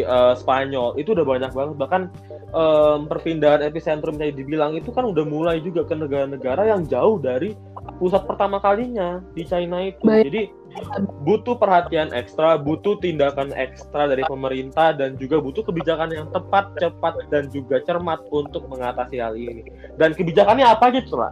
eh, 0.00 0.34
Spanyol, 0.36 0.96
itu 0.96 1.12
udah 1.16 1.24
banyak 1.24 1.50
banget. 1.52 1.76
Bahkan 1.76 2.02
em, 2.50 3.00
perpindahan 3.06 3.62
epicentrum 3.64 4.18
yang 4.18 4.34
dibilang 4.34 4.72
itu 4.76 4.90
kan 4.90 5.06
udah 5.06 5.24
mulai 5.26 5.62
juga 5.62 5.86
ke 5.86 5.94
negara-negara 5.94 6.66
yang 6.70 6.86
jauh 6.86 7.18
dari 7.18 7.54
pusat 7.98 8.24
pertama 8.26 8.58
kalinya 8.58 9.20
di 9.34 9.42
China 9.46 9.80
itu. 9.84 10.00
Baik. 10.02 10.24
Jadi 10.30 10.42
butuh 11.26 11.58
perhatian 11.58 12.14
ekstra, 12.14 12.54
butuh 12.60 12.96
tindakan 13.02 13.50
ekstra 13.58 14.06
dari 14.06 14.22
pemerintah 14.26 14.94
dan 14.94 15.18
juga 15.18 15.42
butuh 15.42 15.66
kebijakan 15.66 16.10
yang 16.14 16.26
tepat, 16.30 16.70
cepat 16.78 17.14
dan 17.28 17.50
juga 17.50 17.82
cermat 17.82 18.22
untuk 18.30 18.66
mengatasi 18.70 19.18
hal 19.18 19.34
ini. 19.34 19.66
Dan 19.98 20.14
kebijakannya 20.14 20.64
apa 20.64 20.94
aja, 20.94 21.00
Cura? 21.02 21.30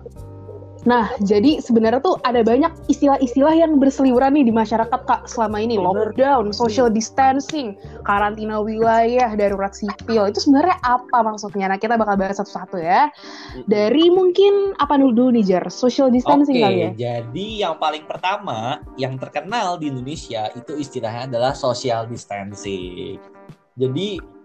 Nah, 0.87 1.11
jadi 1.25 1.58
sebenarnya 1.58 1.99
tuh 1.99 2.23
ada 2.23 2.47
banyak 2.47 2.70
istilah-istilah 2.87 3.54
yang 3.56 3.82
berseliweran 3.82 4.38
nih 4.38 4.47
di 4.47 4.54
masyarakat 4.54 5.00
Kak 5.08 5.26
selama 5.26 5.58
ini. 5.58 5.75
Lockdown, 5.75 6.54
social 6.54 6.87
distancing, 6.87 7.75
karantina 8.06 8.62
wilayah, 8.62 9.35
darurat 9.35 9.75
sipil. 9.75 10.30
Itu 10.30 10.38
sebenarnya 10.38 10.78
apa 10.87 11.18
maksudnya? 11.26 11.66
Nah, 11.73 11.78
kita 11.80 11.99
bakal 11.99 12.14
bahas 12.14 12.38
satu-satu 12.38 12.78
ya. 12.78 13.11
Dari 13.66 14.12
mungkin 14.12 14.78
apa 14.78 14.94
dulu 15.00 15.35
nih, 15.35 15.44
Jar? 15.47 15.64
Social 15.73 16.12
distancing 16.14 16.58
Oke, 16.58 16.64
kali 16.66 16.78
ya? 16.78 16.90
jadi 16.94 17.47
yang 17.68 17.75
paling 17.82 18.06
pertama 18.06 18.82
yang 18.94 19.18
terkenal 19.18 19.78
di 19.78 19.90
Indonesia 19.90 20.50
itu 20.54 20.78
istilahnya 20.78 21.26
adalah 21.30 21.52
social 21.54 22.06
distancing. 22.06 23.18
Jadi 23.78 24.38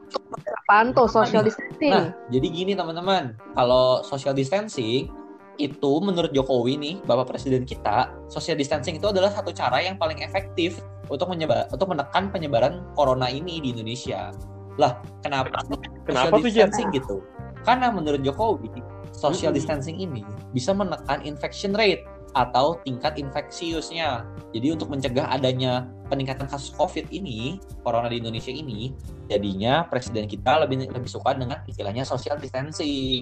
Apaan 0.64 0.94
tuh 0.94 1.10
social 1.10 1.42
Nah, 1.42 1.48
distancing? 1.50 1.92
Nah, 1.92 2.08
jadi 2.30 2.48
gini 2.54 2.74
teman-teman, 2.78 3.34
kalau 3.58 4.06
social 4.06 4.34
distancing 4.38 5.10
itu 5.58 5.92
menurut 6.02 6.34
Jokowi 6.34 6.78
nih, 6.80 6.96
Bapak 7.06 7.34
Presiden 7.34 7.64
kita, 7.64 8.12
social 8.30 8.58
distancing 8.58 8.98
itu 8.98 9.08
adalah 9.10 9.30
satu 9.30 9.54
cara 9.54 9.82
yang 9.82 9.98
paling 9.98 10.22
efektif 10.26 10.82
untuk 11.12 11.30
menyebar 11.30 11.70
untuk 11.70 11.92
menekan 11.92 12.32
penyebaran 12.34 12.84
corona 12.98 13.30
ini 13.30 13.60
di 13.60 13.76
Indonesia. 13.76 14.34
Lah, 14.82 14.98
kenapa 15.22 15.62
Kenapa 16.04 16.36
social 16.36 16.42
tuh, 16.42 16.46
distancing 16.50 16.88
gitu? 16.92 17.16
Karena 17.64 17.94
menurut 17.94 18.26
Jokowi, 18.26 18.70
social 19.14 19.54
distancing 19.54 20.02
ini 20.02 20.26
bisa 20.52 20.74
menekan 20.74 21.22
infection 21.24 21.78
rate 21.78 22.04
atau 22.34 22.82
tingkat 22.82 23.16
infeksiusnya. 23.22 24.26
Jadi 24.52 24.68
untuk 24.74 24.90
mencegah 24.90 25.30
adanya 25.30 25.86
peningkatan 26.10 26.50
kasus 26.50 26.74
COVID 26.74 27.14
ini, 27.14 27.62
corona 27.86 28.10
di 28.10 28.20
Indonesia 28.20 28.50
ini, 28.50 28.94
jadinya 29.30 29.86
presiden 29.86 30.26
kita 30.26 30.66
lebih 30.66 30.90
lebih 30.90 31.10
suka 31.10 31.38
dengan 31.38 31.62
istilahnya 31.70 32.04
social 32.04 32.38
distancing. 32.42 33.22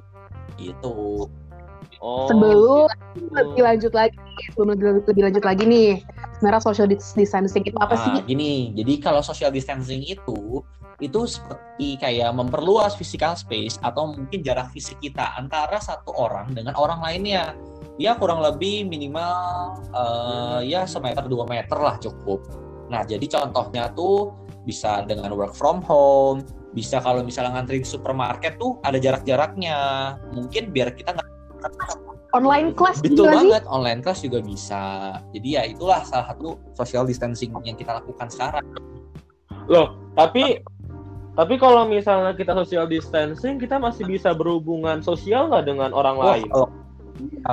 Gitu. 0.55 1.27
Oh, 2.01 2.25
Sebelum 2.25 2.89
gitu. 3.13 3.29
lebih 3.29 3.61
lanjut 3.61 3.93
lagi, 3.93 4.17
sebelum 4.49 4.73
lebih, 4.73 5.05
lebih 5.05 5.23
lanjut 5.29 5.43
lagi 5.45 5.63
nih, 5.69 5.91
sebenarnya 6.41 6.61
social 6.65 6.89
dis- 6.89 7.13
distancing 7.13 7.61
itu 7.61 7.77
apa 7.77 7.93
sih? 7.93 8.09
Nah, 8.17 8.25
gini, 8.25 8.73
jadi 8.73 8.93
kalau 8.97 9.21
social 9.21 9.53
distancing 9.53 10.01
itu 10.01 10.65
itu 11.01 11.25
seperti 11.25 11.97
kayak 11.97 12.29
memperluas 12.37 12.93
physical 12.93 13.33
space 13.33 13.81
atau 13.81 14.13
mungkin 14.13 14.45
jarak 14.45 14.69
fisik 14.69 15.01
kita 15.01 15.33
antara 15.33 15.81
satu 15.81 16.13
orang 16.13 16.53
dengan 16.53 16.77
orang 16.77 17.01
lainnya. 17.01 17.57
Ya 17.97 18.17
kurang 18.17 18.41
lebih 18.41 18.85
minimal 18.85 19.33
eh, 19.93 20.73
ya 20.73 20.85
semeter 20.85 21.25
dua 21.25 21.45
meter 21.49 21.77
lah 21.77 21.97
cukup. 21.97 22.45
Nah 22.89 23.01
jadi 23.05 23.25
contohnya 23.29 23.89
tuh 23.93 24.33
bisa 24.61 25.01
dengan 25.05 25.33
work 25.33 25.57
from 25.57 25.81
home, 25.81 26.45
bisa 26.73 27.01
kalau 27.01 27.25
misalnya 27.25 27.57
ngantri 27.57 27.81
di 27.81 27.89
supermarket 27.89 28.61
tuh 28.61 28.77
ada 28.85 29.01
jarak-jaraknya. 29.01 29.77
Mungkin 30.37 30.69
biar 30.69 30.93
kita 30.93 31.17
nggak 31.17 31.29
Online 32.31 32.71
class 32.71 33.03
Betul 33.03 33.27
juga 33.27 33.43
sih? 33.43 33.51
banget, 33.51 33.63
online 33.67 33.99
class 33.99 34.19
juga 34.23 34.39
bisa. 34.39 34.83
Jadi 35.35 35.47
ya 35.51 35.67
itulah 35.67 35.99
salah 36.07 36.31
satu 36.31 36.55
social 36.71 37.03
distancing 37.03 37.51
yang 37.67 37.75
kita 37.75 37.91
lakukan 37.91 38.31
sekarang. 38.31 38.63
Loh, 39.67 39.99
tapi 40.15 40.63
tapi 41.35 41.55
kalau 41.59 41.87
misalnya 41.87 42.31
kita 42.31 42.55
social 42.55 42.87
distancing, 42.87 43.59
kita 43.59 43.79
masih 43.79 44.07
bisa 44.07 44.31
berhubungan 44.31 45.03
sosial 45.03 45.51
nggak 45.51 45.67
dengan 45.67 45.91
orang 45.91 46.15
Wah, 46.19 46.35
lain? 46.39 46.47
kalau- 46.47 46.71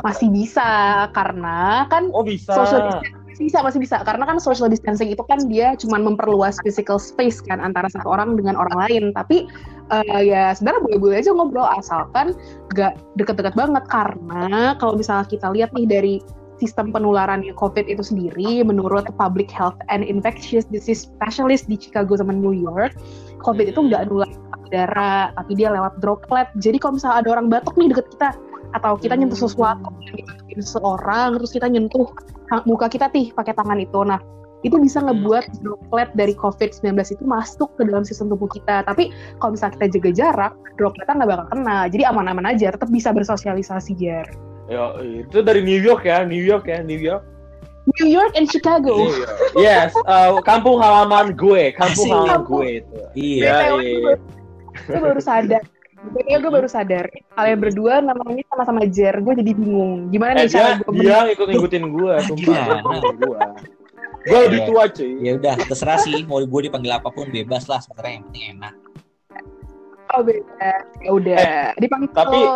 Masih 0.00 0.30
bisa, 0.32 0.64
karena 1.12 1.84
kan 1.90 2.08
Oh 2.14 2.22
bisa. 2.24 2.54
social 2.54 2.88
distancing 2.88 3.17
bisa 3.38 3.62
masih 3.62 3.80
bisa. 3.80 4.02
Karena 4.02 4.26
kan 4.26 4.42
social 4.42 4.68
distancing 4.68 5.08
itu 5.14 5.22
kan 5.24 5.38
dia 5.46 5.78
cuma 5.78 5.96
memperluas 6.02 6.58
physical 6.66 6.98
space 6.98 7.38
kan 7.40 7.62
antara 7.62 7.86
satu 7.88 8.10
orang 8.10 8.34
dengan 8.34 8.58
orang 8.58 8.74
lain. 8.86 9.04
Tapi 9.14 9.46
eh, 9.94 10.22
ya 10.26 10.52
sebenarnya 10.52 10.82
boleh-boleh 10.84 11.16
aja 11.22 11.30
ngobrol 11.32 11.68
asalkan 11.78 12.34
gak 12.74 12.98
deket-deket 13.16 13.54
banget. 13.54 13.84
Karena 13.88 14.74
kalau 14.76 14.98
misalnya 14.98 15.26
kita 15.30 15.48
lihat 15.54 15.70
nih 15.72 15.86
dari 15.86 16.14
sistem 16.58 16.90
penularannya 16.90 17.54
COVID 17.54 17.86
itu 17.86 18.02
sendiri 18.02 18.66
menurut 18.66 19.06
Public 19.14 19.46
Health 19.48 19.78
and 19.94 20.02
Infectious 20.02 20.66
Disease 20.66 21.06
Specialist 21.06 21.70
di 21.70 21.78
Chicago 21.78 22.18
sama 22.18 22.34
New 22.34 22.50
York 22.50 22.98
COVID 23.46 23.70
itu 23.70 23.78
nggak 23.78 24.10
nular 24.10 24.26
lewat 24.26 24.60
udara 24.68 25.30
tapi 25.38 25.52
dia 25.54 25.70
lewat 25.70 26.02
droplet. 26.02 26.50
Jadi 26.58 26.76
kalau 26.82 26.98
misalnya 26.98 27.22
ada 27.24 27.28
orang 27.38 27.46
batuk 27.46 27.78
nih 27.78 27.94
deket 27.94 28.06
kita 28.18 28.30
atau 28.76 29.00
kita 29.00 29.16
nyentuh 29.16 29.38
sesuatu 29.38 29.88
nyentuhin 29.96 30.60
seseorang 30.60 31.40
terus 31.40 31.50
kita 31.56 31.66
nyentuh 31.72 32.04
muka 32.64 32.88
kita 32.88 33.12
tih 33.12 33.32
pakai 33.32 33.52
tangan 33.52 33.78
itu 33.80 34.00
nah 34.04 34.20
itu 34.66 34.74
bisa 34.82 34.98
ngebuat 34.98 35.62
droplet 35.62 36.10
dari 36.18 36.34
COVID-19 36.34 36.98
itu 37.14 37.22
masuk 37.22 37.70
ke 37.78 37.86
dalam 37.86 38.02
sistem 38.02 38.34
tubuh 38.34 38.50
kita. 38.50 38.82
Tapi 38.82 39.14
kalau 39.38 39.54
misalnya 39.54 39.78
kita 39.78 39.86
jaga 39.98 40.10
jarak, 40.10 40.52
dropletnya 40.74 41.14
nggak 41.22 41.30
bakal 41.30 41.46
kena. 41.54 41.78
Jadi 41.86 42.02
aman-aman 42.02 42.46
aja, 42.50 42.74
tetap 42.74 42.90
bisa 42.90 43.14
bersosialisasi, 43.14 43.94
Jar. 43.94 44.26
Ya, 44.66 44.98
itu 45.00 45.38
dari 45.46 45.62
New 45.62 45.78
York 45.78 46.04
ya, 46.04 46.26
New 46.26 46.42
York 46.42 46.66
ya, 46.66 46.82
New 46.82 46.98
York. 46.98 47.22
New 47.96 48.08
York 48.10 48.36
and 48.36 48.50
Chicago. 48.50 49.08
New 49.08 49.14
York. 49.14 49.38
Yes, 49.56 49.96
uh, 50.04 50.42
kampung 50.44 50.82
halaman 50.82 51.32
gue, 51.38 51.72
kampung 51.72 52.04
Asik. 52.04 52.12
halaman 52.12 52.40
gue 52.44 52.66
itu. 52.82 52.96
Iya. 53.16 53.46
Ya, 53.46 53.54
BTW, 53.56 53.78
iya. 53.80 54.14
Gue 54.84 54.98
baru 55.00 55.20
sadar. 55.22 55.62
BTW 55.98 56.38
gue 56.38 56.52
baru 56.52 56.68
sadar. 56.68 57.04
Kalian 57.32 57.58
berdua 57.58 57.98
namanya 57.98 58.42
sama-sama 58.48 58.86
Jer. 58.86 59.18
Gue 59.18 59.34
jadi 59.34 59.50
bingung. 59.50 60.08
Gimana 60.08 60.38
Eh, 60.38 60.46
nih 60.46 60.50
cara 60.50 60.70
gue 60.76 60.92
dia 60.96 61.18
ngikut-ngikutin 61.26 61.84
gue, 61.90 62.12
sumpah. 62.24 62.38
Gimana? 62.38 62.74
ngikutin 62.78 63.16
gue. 63.18 63.38
Gue 64.20 64.38
lebih 64.44 64.60
Iya. 64.60 64.68
tua 64.68 64.82
cuy. 64.88 65.12
Ya 65.20 65.32
udah, 65.34 65.54
terserah 65.64 65.98
sih 65.98 66.16
mau 66.22 66.38
gue 66.38 66.60
dipanggil 66.62 66.92
apa 66.92 67.08
pun 67.08 67.26
bebas 67.28 67.66
lah 67.66 67.80
sebenarnya 67.80 68.12
yang 68.14 68.24
penting 68.26 68.44
enak. 68.52 68.74
Oh 70.08 70.22
beda. 70.22 70.70
Ya 71.00 71.10
udah. 71.10 71.36
Dipanggil. 71.76 72.10
tapi- 72.12 72.46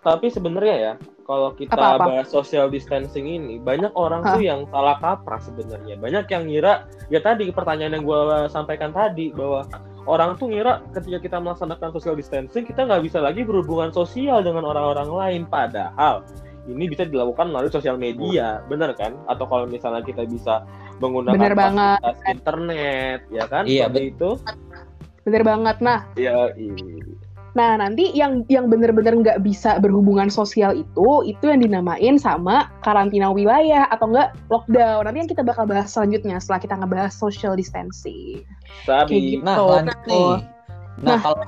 Tapi 0.00 0.26
sebenarnya 0.26 0.76
ya, 0.78 0.92
kalau 1.30 1.54
kita 1.54 1.78
Apa-apa? 1.78 2.04
bahas 2.10 2.26
social 2.26 2.66
distancing 2.66 3.22
ini, 3.22 3.62
banyak 3.62 3.94
orang 3.94 4.26
tuh 4.26 4.42
yang 4.42 4.66
salah 4.66 4.98
kaprah 4.98 5.38
sebenarnya. 5.38 5.94
Banyak 5.94 6.26
yang 6.26 6.50
ngira, 6.50 6.90
ya 7.06 7.22
tadi 7.22 7.54
pertanyaan 7.54 7.94
yang 7.94 8.02
gue 8.02 8.18
sampaikan 8.50 8.90
tadi 8.90 9.30
bahwa 9.30 9.62
orang 10.10 10.34
tuh 10.34 10.50
ngira 10.50 10.82
ketika 10.90 11.22
kita 11.22 11.36
melaksanakan 11.38 11.94
social 11.94 12.18
distancing 12.18 12.66
kita 12.66 12.82
nggak 12.82 13.06
bisa 13.06 13.22
lagi 13.22 13.46
berhubungan 13.46 13.94
sosial 13.94 14.42
dengan 14.42 14.66
orang-orang 14.66 15.06
lain. 15.06 15.42
Padahal 15.46 16.26
ini 16.66 16.90
bisa 16.90 17.06
dilakukan 17.06 17.54
melalui 17.54 17.70
sosial 17.70 17.94
media, 17.94 18.66
benar 18.66 18.90
kan? 18.98 19.14
Atau 19.30 19.46
kalau 19.46 19.70
misalnya 19.70 20.02
kita 20.02 20.26
bisa 20.26 20.66
menggunakan 20.98 21.38
Bener 21.38 21.54
banget. 21.54 21.98
fasilitas 22.02 22.18
internet, 22.26 23.20
ya 23.30 23.44
kan? 23.46 23.64
Iya, 23.70 23.86
Seperti 23.86 24.02
itu. 24.18 24.30
Bener 25.22 25.42
banget. 25.46 25.76
Nah, 25.78 25.98
Ya, 26.18 26.50
iya. 26.58 26.74
Nah, 27.58 27.74
nanti 27.78 28.14
yang 28.14 28.46
yang 28.46 28.70
bener-bener 28.70 29.10
nggak 29.10 29.42
bisa 29.42 29.82
berhubungan 29.82 30.30
sosial 30.30 30.78
itu, 30.78 31.08
itu 31.26 31.44
yang 31.50 31.60
dinamain 31.62 32.14
sama 32.14 32.70
karantina 32.86 33.30
wilayah 33.34 33.90
atau 33.90 34.06
enggak 34.10 34.38
lockdown. 34.52 35.02
Nanti 35.10 35.18
yang 35.26 35.30
kita 35.30 35.42
bakal 35.42 35.66
bahas 35.66 35.90
selanjutnya 35.90 36.38
setelah 36.38 36.60
kita 36.62 36.74
ngebahas 36.78 37.12
social 37.12 37.58
distancing. 37.58 38.46
Sabi. 38.86 39.38
gitu. 39.38 39.42
Nah, 39.42 39.56
lanjut 39.58 39.98
nih. 40.06 40.30
Nah, 41.00 41.16
Nah. 41.16 41.20
kalau 41.22 41.40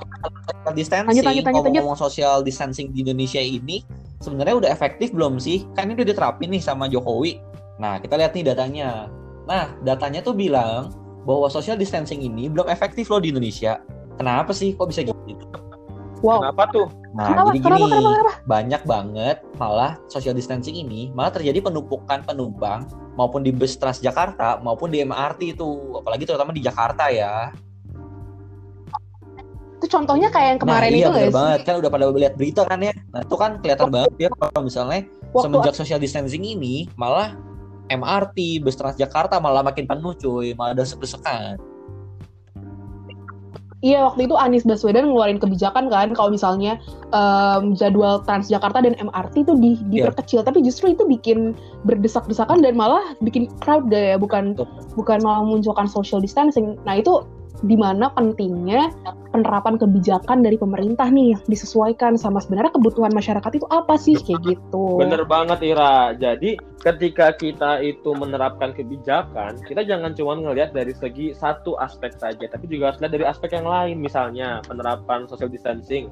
social 0.49 0.73
distancing, 0.73 1.09
Lanjut, 1.13 1.25
lanjut, 1.29 1.43
lanjut, 1.45 1.53
ngomong-ngomong 1.61 1.97
social 1.99 2.35
distancing 2.41 2.89
di 2.89 3.05
Indonesia 3.05 3.37
ini 3.37 3.85
sebenarnya 4.17 4.55
udah 4.57 4.69
efektif 4.73 5.13
belum 5.13 5.37
sih? 5.37 5.67
Kan 5.77 5.93
ini 5.93 6.01
udah 6.01 6.07
diterapin 6.09 6.49
nih 6.49 6.63
sama 6.63 6.89
Jokowi. 6.89 7.37
Nah, 7.77 8.01
kita 8.01 8.17
lihat 8.17 8.33
nih 8.33 8.49
datanya. 8.49 9.13
Nah, 9.45 9.77
datanya 9.85 10.25
tuh 10.25 10.33
bilang 10.33 10.89
bahwa 11.27 11.47
social 11.53 11.77
distancing 11.77 12.25
ini 12.25 12.49
belum 12.49 12.65
efektif 12.65 13.13
loh 13.13 13.21
di 13.21 13.29
Indonesia. 13.29 13.77
Kenapa 14.17 14.55
sih? 14.57 14.73
Kok 14.73 14.87
bisa 14.89 15.05
gitu? 15.05 15.45
Wow. 16.23 16.39
Kenapa 16.39 16.63
tuh? 16.71 16.87
Nah, 17.13 17.27
Kenapa? 17.29 17.49
jadi 17.51 17.59
Kenapa? 17.59 17.77
gini, 17.83 17.91
Kenapa? 17.91 18.09
Kenapa? 18.15 18.33
banyak 18.47 18.81
banget 18.87 19.37
malah 19.59 19.91
social 20.07 20.31
distancing 20.31 20.73
ini 20.73 21.11
malah 21.11 21.35
terjadi 21.35 21.59
penumpukan 21.59 22.23
penumpang 22.23 22.87
maupun 23.19 23.43
di 23.43 23.51
bus 23.51 23.75
Transjakarta 23.75 24.63
maupun 24.63 24.87
di 24.87 25.03
MRT 25.03 25.59
itu, 25.59 25.99
apalagi 25.99 26.23
terutama 26.23 26.55
di 26.55 26.63
Jakarta 26.63 27.11
ya. 27.11 27.51
Itu 29.83 29.91
contohnya 29.91 30.31
kayak 30.31 30.47
yang 30.55 30.59
kemarin 30.63 30.89
nah, 30.89 30.95
iya 30.95 31.03
itu 31.03 31.11
bener 31.11 31.27
sih? 31.27 31.35
banget 31.35 31.59
kan 31.67 31.75
udah 31.83 31.91
pada 31.91 32.05
lihat 32.07 32.33
berita 32.39 32.61
kan 32.63 32.79
ya. 32.79 32.93
Nah, 33.11 33.21
itu 33.27 33.35
kan 33.35 33.51
kelihatan 33.59 33.89
banget 33.91 34.13
ya 34.15 34.29
kalau 34.31 34.61
misalnya 34.63 34.99
Waktu 35.35 35.43
semenjak 35.43 35.75
social 35.75 35.99
distancing 35.99 36.47
ini 36.47 36.87
malah 36.95 37.35
MRT, 37.91 38.63
bus 38.63 38.79
Transjakarta 38.79 39.43
malah 39.43 39.59
makin 39.59 39.83
penuh 39.83 40.15
cuy, 40.15 40.55
malah 40.55 40.71
ada 40.71 40.87
desekan 40.87 41.59
Iya 43.83 44.07
waktu 44.07 44.31
itu 44.31 44.35
Anies 44.39 44.63
Baswedan 44.63 45.11
ngeluarin 45.11 45.43
kebijakan 45.43 45.91
kan 45.91 46.15
kalau 46.15 46.31
misalnya 46.31 46.79
em, 47.11 47.75
jadwal 47.75 48.23
Transjakarta 48.23 48.79
dan 48.79 48.95
MRT 48.95 49.43
itu 49.43 49.53
di, 49.59 49.75
Iya. 49.91 50.07
diperkecil 50.07 50.39
tapi 50.47 50.63
justru 50.63 50.95
itu 50.95 51.03
bikin 51.03 51.51
berdesak-desakan 51.83 52.63
dan 52.63 52.79
malah 52.79 53.03
bikin 53.19 53.51
crowd 53.59 53.91
deh 53.91 54.15
ya 54.15 54.17
bukan 54.17 54.55
Betul. 54.55 54.71
bukan 54.95 55.19
malah 55.19 55.43
memunculkan 55.43 55.91
social 55.91 56.23
distancing. 56.23 56.79
Nah 56.87 56.95
itu 56.95 57.27
di 57.63 57.79
mana 57.79 58.11
pentingnya 58.11 58.91
penerapan 59.31 59.79
kebijakan 59.79 60.43
dari 60.43 60.59
pemerintah 60.59 61.07
nih 61.09 61.33
disesuaikan 61.49 62.19
sama 62.19 62.43
sebenarnya 62.43 62.75
kebutuhan 62.75 63.09
masyarakat 63.15 63.51
itu 63.55 63.67
apa 63.71 63.95
sih 63.97 64.19
kayak 64.19 64.43
gitu. 64.45 64.99
Bener 64.99 65.23
banget 65.25 65.63
Ira. 65.63 66.13
Jadi 66.13 66.59
ketika 66.83 67.33
kita 67.33 67.79
itu 67.81 68.13
menerapkan 68.13 68.75
kebijakan, 68.75 69.57
kita 69.65 69.87
jangan 69.87 70.13
cuma 70.13 70.37
ngelihat 70.37 70.75
dari 70.75 70.93
segi 70.93 71.31
satu 71.33 71.79
aspek 71.79 72.13
saja, 72.19 72.45
tapi 72.51 72.69
juga 72.69 72.93
harus 72.93 72.99
lihat 73.01 73.13
dari 73.15 73.25
aspek 73.25 73.55
yang 73.55 73.65
lain. 73.65 73.97
Misalnya 74.03 74.61
penerapan 74.67 75.25
social 75.25 75.49
distancing. 75.49 76.11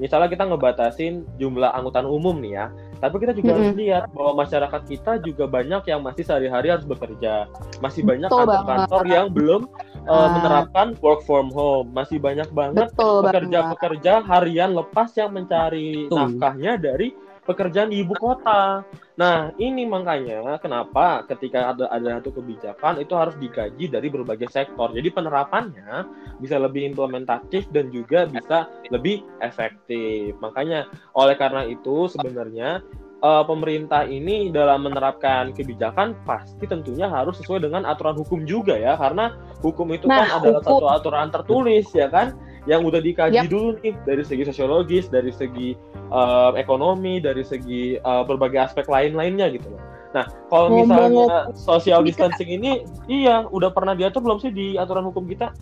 Misalnya 0.00 0.32
kita 0.32 0.48
ngebatasin 0.48 1.28
jumlah 1.36 1.68
angkutan 1.76 2.08
umum 2.08 2.40
nih 2.40 2.58
ya, 2.58 2.66
tapi 3.02 3.18
kita 3.18 3.34
juga 3.34 3.58
harus 3.58 3.74
Mm-mm. 3.74 3.82
lihat 3.82 4.04
bahwa 4.14 4.46
masyarakat 4.46 4.82
kita 4.86 5.12
juga 5.26 5.50
banyak 5.50 5.82
yang 5.90 6.06
masih 6.06 6.22
sehari-hari 6.22 6.70
harus 6.70 6.86
bekerja, 6.86 7.50
masih 7.82 8.06
banyak 8.06 8.30
Betul 8.30 8.46
kantor-kantor 8.46 9.04
yang 9.10 9.26
belum 9.34 9.66
uh, 10.06 10.28
menerapkan 10.38 10.94
work 11.02 11.26
from 11.26 11.50
home, 11.50 11.90
masih 11.90 12.22
banyak 12.22 12.46
banget 12.54 12.94
Betul 12.94 13.26
banget. 13.26 13.50
pekerja-pekerja 13.50 14.12
harian 14.22 14.70
lepas 14.78 15.10
yang 15.18 15.34
mencari 15.34 16.06
Betul. 16.06 16.38
nafkahnya 16.38 16.72
dari 16.78 17.10
pekerjaan 17.42 17.90
di 17.90 18.02
ibu 18.06 18.14
kota. 18.14 18.86
Nah, 19.18 19.50
ini 19.58 19.84
makanya 19.84 20.56
kenapa 20.62 21.26
ketika 21.26 21.74
ada 21.74 21.90
ada 21.90 22.18
satu 22.22 22.38
kebijakan 22.38 23.02
itu 23.02 23.12
harus 23.18 23.34
dikaji 23.36 23.90
dari 23.90 24.08
berbagai 24.08 24.48
sektor. 24.48 24.88
Jadi 24.94 25.10
penerapannya 25.10 26.06
bisa 26.38 26.56
lebih 26.56 26.86
implementatif 26.94 27.66
dan 27.74 27.90
juga 27.90 28.24
bisa 28.30 28.70
lebih 28.88 29.26
efektif. 29.42 30.38
Makanya 30.38 30.86
oleh 31.12 31.34
karena 31.36 31.66
itu 31.66 32.08
sebenarnya 32.08 32.80
eh, 33.20 33.44
pemerintah 33.46 34.06
ini 34.06 34.48
dalam 34.54 34.86
menerapkan 34.86 35.50
kebijakan 35.52 36.14
pasti 36.24 36.64
tentunya 36.66 37.10
harus 37.10 37.38
sesuai 37.42 37.66
dengan 37.68 37.82
aturan 37.84 38.16
hukum 38.16 38.46
juga 38.46 38.78
ya 38.78 38.94
karena 38.96 39.34
hukum 39.60 39.90
itu 39.94 40.06
Nah, 40.08 40.26
kan 40.26 40.42
adalah 40.42 40.62
hukum. 40.62 40.78
satu 40.78 40.86
aturan 40.88 41.28
tertulis 41.30 41.86
ya 41.92 42.06
kan 42.06 42.32
yang 42.66 42.86
udah 42.86 43.02
dikaji 43.02 43.42
Yap. 43.42 43.50
dulu 43.50 43.74
nih 43.82 43.94
dari 44.06 44.22
segi 44.22 44.46
sosiologis, 44.46 45.10
dari 45.10 45.34
segi 45.34 45.74
eh, 46.10 46.50
ekonomi, 46.58 47.18
dari 47.18 47.42
segi 47.42 47.98
eh, 47.98 48.22
berbagai 48.26 48.70
aspek 48.70 48.86
lain-lainnya 48.86 49.50
gitu 49.54 49.72
loh. 49.72 49.82
Nah, 50.12 50.28
kalau 50.52 50.68
misalnya 50.68 51.48
social 51.56 52.04
distancing 52.04 52.52
ini, 52.52 52.84
iya, 53.08 53.48
udah 53.48 53.72
pernah 53.72 53.96
diatur 53.96 54.20
belum 54.20 54.44
sih 54.44 54.52
di 54.52 54.76
aturan 54.76 55.08
hukum 55.08 55.24
kita? 55.24 55.56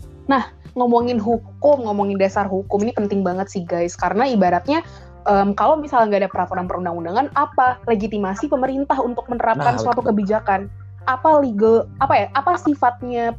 ngomongin 0.75 1.19
hukum, 1.19 1.83
ngomongin 1.83 2.15
dasar 2.15 2.47
hukum 2.47 2.79
ini 2.83 2.95
penting 2.95 3.23
banget 3.23 3.51
sih 3.51 3.63
guys, 3.67 3.95
karena 3.95 4.27
ibaratnya 4.27 4.83
em, 5.27 5.51
kalau 5.51 5.75
misalnya 5.75 6.15
nggak 6.15 6.21
ada 6.23 6.31
peraturan 6.31 6.65
perundang-undangan, 6.67 7.27
apa 7.35 7.79
legitimasi 7.87 8.47
pemerintah 8.47 8.95
untuk 8.99 9.27
menerapkan 9.27 9.75
Nah, 9.75 9.81
suatu 9.81 9.99
betul. 9.99 10.15
kebijakan? 10.15 10.71
Apa 11.09 11.41
legal, 11.41 11.89
apa 11.99 12.13
ya, 12.13 12.27
apa 12.37 12.55
sifatnya, 12.55 13.35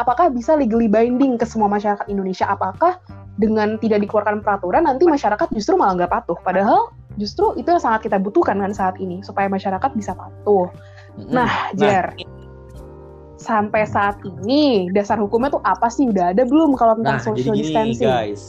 apakah 0.00 0.32
bisa 0.32 0.56
legally 0.56 0.88
binding 0.88 1.36
ke 1.36 1.44
semua 1.44 1.68
masyarakat 1.68 2.08
Indonesia? 2.08 2.48
Apakah 2.48 2.96
dengan 3.36 3.76
tidak 3.80 4.04
dikeluarkan 4.04 4.40
peraturan 4.40 4.88
nanti 4.88 5.04
masyarakat 5.04 5.52
justru 5.52 5.76
malah 5.76 6.00
nggak 6.00 6.12
patuh? 6.12 6.38
Padahal 6.40 6.92
justru 7.20 7.52
itu 7.60 7.68
yang 7.68 7.82
sangat 7.82 8.08
kita 8.08 8.16
butuhkan 8.16 8.56
kan 8.56 8.72
saat 8.72 8.96
ini 8.96 9.20
supaya 9.20 9.46
masyarakat 9.52 9.90
bisa 9.92 10.16
patuh. 10.16 10.72
Mm-mm. 11.20 11.36
Nah, 11.36 11.72
Jer, 11.76 12.16
sampai 13.36 13.84
saat 13.84 14.16
ini 14.24 14.88
dasar 14.92 15.20
hukumnya 15.20 15.52
tuh 15.52 15.62
apa 15.64 15.92
sih? 15.92 16.08
Udah 16.08 16.32
ada 16.32 16.48
belum 16.48 16.76
kalau 16.80 16.96
tentang 16.96 17.20
Nah, 17.20 17.24
jadi 17.24 17.28
social 17.28 17.54
gini 17.54 17.60
distancing? 17.64 18.08
guys, 18.08 18.40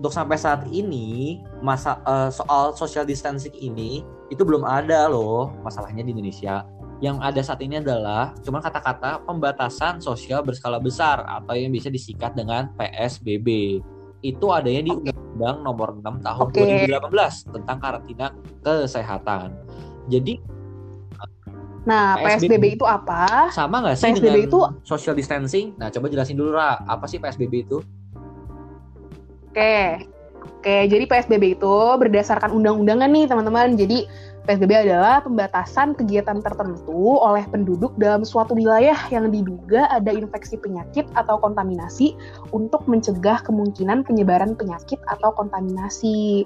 untuk 0.00 0.12
sampai 0.12 0.36
saat 0.40 0.62
ini 0.72 1.40
masa 1.60 2.00
eh, 2.04 2.30
soal 2.32 2.72
social 2.76 3.04
distancing 3.04 3.54
ini 3.56 4.04
itu 4.32 4.40
belum 4.40 4.64
ada 4.64 5.08
loh 5.08 5.52
masalahnya 5.60 6.04
di 6.04 6.16
Indonesia. 6.16 6.64
Yang 7.02 7.16
ada 7.20 7.40
saat 7.42 7.60
ini 7.60 7.82
adalah 7.82 8.32
cuma 8.40 8.62
kata-kata 8.62 9.22
pembatasan 9.26 9.98
sosial 9.98 10.46
berskala 10.46 10.78
besar 10.78 11.26
atau 11.26 11.54
yang 11.58 11.74
bisa 11.74 11.90
disikat 11.90 12.38
dengan 12.38 12.70
PSBB. 12.78 13.80
Itu 14.24 14.54
adanya 14.54 14.88
di 14.88 14.92
Undang-Undang 14.94 15.56
Nomor 15.60 15.88
6 16.00 16.24
Tahun 16.24 16.44
Oke. 16.48 16.62
2018 16.86 17.52
tentang 17.52 17.76
karantina 17.82 18.26
kesehatan. 18.62 19.48
Jadi 20.08 20.38
Nah, 21.84 22.16
PSBB. 22.16 22.56
PSBB 22.56 22.64
itu 22.80 22.84
apa? 22.88 23.52
sama 23.52 23.84
nggak 23.84 23.96
sih 24.00 24.08
PSBB 24.08 24.24
dengan 24.24 24.40
itu- 24.48 24.68
social 24.88 25.12
distancing? 25.12 25.76
Nah, 25.76 25.92
coba 25.92 26.08
jelasin 26.08 26.32
dulu 26.32 26.56
Ra, 26.56 26.80
apa 26.80 27.04
sih 27.04 27.20
PSBB 27.20 27.68
itu? 27.68 27.84
Oke. 29.52 30.08
Oke, 30.64 30.88
jadi 30.88 31.04
PSBB 31.04 31.60
itu 31.60 31.76
berdasarkan 32.00 32.56
undang-undangan 32.56 33.08
nih, 33.12 33.28
teman-teman. 33.28 33.76
Jadi 33.76 34.08
PSBB 34.44 34.76
adalah 34.76 35.24
pembatasan 35.24 35.96
kegiatan 35.96 36.44
tertentu 36.44 37.16
oleh 37.16 37.48
penduduk 37.48 37.96
dalam 37.96 38.28
suatu 38.28 38.52
wilayah 38.52 38.96
yang 39.08 39.32
diduga 39.32 39.88
ada 39.88 40.12
infeksi 40.12 40.60
penyakit 40.60 41.08
atau 41.16 41.40
kontaminasi 41.40 42.12
untuk 42.52 42.84
mencegah 42.84 43.40
kemungkinan 43.40 44.04
penyebaran 44.04 44.52
penyakit 44.52 45.00
atau 45.08 45.32
kontaminasi. 45.32 46.44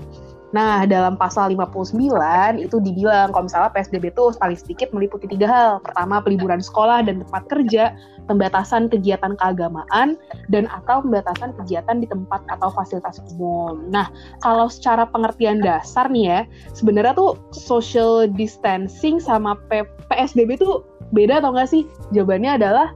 Nah, 0.49 0.89
dalam 0.89 1.21
pasal 1.21 1.53
59 1.53 2.57
itu 2.57 2.81
dibilang 2.81 3.29
kalau 3.37 3.45
misalnya 3.45 3.69
PSBB 3.69 4.17
itu 4.17 4.33
paling 4.41 4.57
sedikit 4.57 4.89
meliputi 4.97 5.29
tiga 5.29 5.47
hal. 5.49 5.73
Pertama, 5.85 6.25
peliburan 6.25 6.65
sekolah 6.65 7.05
dan 7.05 7.21
tempat 7.21 7.43
kerja, 7.53 7.93
pembatasan 8.25 8.89
kegiatan 8.89 9.37
keagamaan, 9.37 10.17
dan 10.49 10.65
atau 10.73 11.05
pembatasan 11.05 11.53
kegiatan 11.61 12.01
di 12.01 12.09
tempat 12.09 12.41
atau 12.49 12.73
fasilitas 12.73 13.21
umum. 13.37 13.93
Nah, 13.93 14.09
kalau 14.41 14.73
secara 14.73 15.05
pengertian 15.09 15.61
dasar 15.61 16.09
nih 16.09 16.25
ya, 16.25 16.41
sebenarnya 16.73 17.13
tuh 17.13 17.37
social 17.53 18.25
distancing 18.33 19.21
sama 19.21 19.61
P- 19.69 19.89
PSBB 20.09 20.57
tuh 20.57 20.81
beda 21.13 21.45
atau 21.45 21.53
enggak 21.53 21.69
sih? 21.69 21.85
Jawabannya 22.17 22.57
adalah 22.57 22.89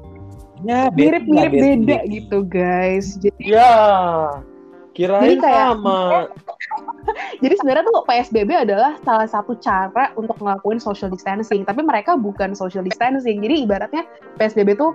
Ya, 0.63 0.95
mirip-mirip 0.95 1.51
beda 1.59 2.07
gitu, 2.07 2.47
guys. 2.47 3.19
Jadi 3.19 3.35
Ya, 3.43 3.75
kirain 4.93 5.25
Jadi 5.25 5.37
kayak- 5.41 5.77
sama. 5.77 6.01
Jadi 7.43 7.55
sebenarnya 7.59 7.85
tuh 7.89 8.05
PSBB 8.07 8.51
adalah 8.55 8.93
salah 9.03 9.27
satu 9.27 9.59
cara 9.59 10.15
untuk 10.15 10.39
ngelakuin 10.39 10.79
social 10.79 11.11
distancing, 11.11 11.67
tapi 11.67 11.83
mereka 11.83 12.15
bukan 12.15 12.55
social 12.55 12.87
distancing. 12.87 13.43
Jadi 13.43 13.67
ibaratnya 13.67 14.07
PSBB 14.39 14.79
tuh 14.79 14.95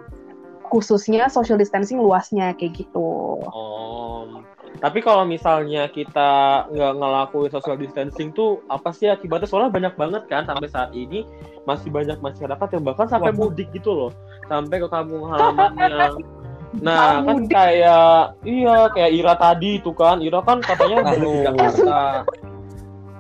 khususnya 0.68 1.28
social 1.32 1.60
distancing 1.60 2.00
luasnya 2.00 2.56
kayak 2.56 2.86
gitu. 2.88 3.42
Oh. 3.52 4.44
Tapi 4.78 5.02
kalau 5.02 5.26
misalnya 5.26 5.90
kita 5.90 6.64
nggak 6.70 6.94
ngelakuin 7.02 7.50
social 7.50 7.78
distancing 7.82 8.30
tuh 8.30 8.62
apa 8.70 8.94
sih 8.94 9.10
akibatnya? 9.10 9.50
Soalnya 9.50 9.74
banyak 9.74 9.94
banget 9.98 10.24
kan 10.30 10.46
sampai 10.46 10.70
saat 10.70 10.94
ini 10.94 11.26
masih 11.66 11.90
banyak 11.90 12.22
masyarakat 12.22 12.68
yang 12.78 12.84
bahkan 12.86 13.10
sampai 13.10 13.34
mudik 13.34 13.74
gitu 13.74 13.90
loh, 13.92 14.12
sampai 14.46 14.78
ke 14.78 14.88
kampung 14.88 15.26
halamannya. 15.34 16.22
Nah, 16.84 17.24
kan 17.26 17.42
Mudik. 17.42 17.50
kayak 17.54 18.38
iya 18.46 18.76
kayak 18.94 19.12
Ira 19.14 19.34
tadi 19.38 19.82
itu 19.82 19.92
kan, 19.96 20.22
Ira 20.22 20.40
kan 20.46 20.62
katanya 20.62 21.14
dari. 21.14 21.32
Jakarta. 21.46 22.00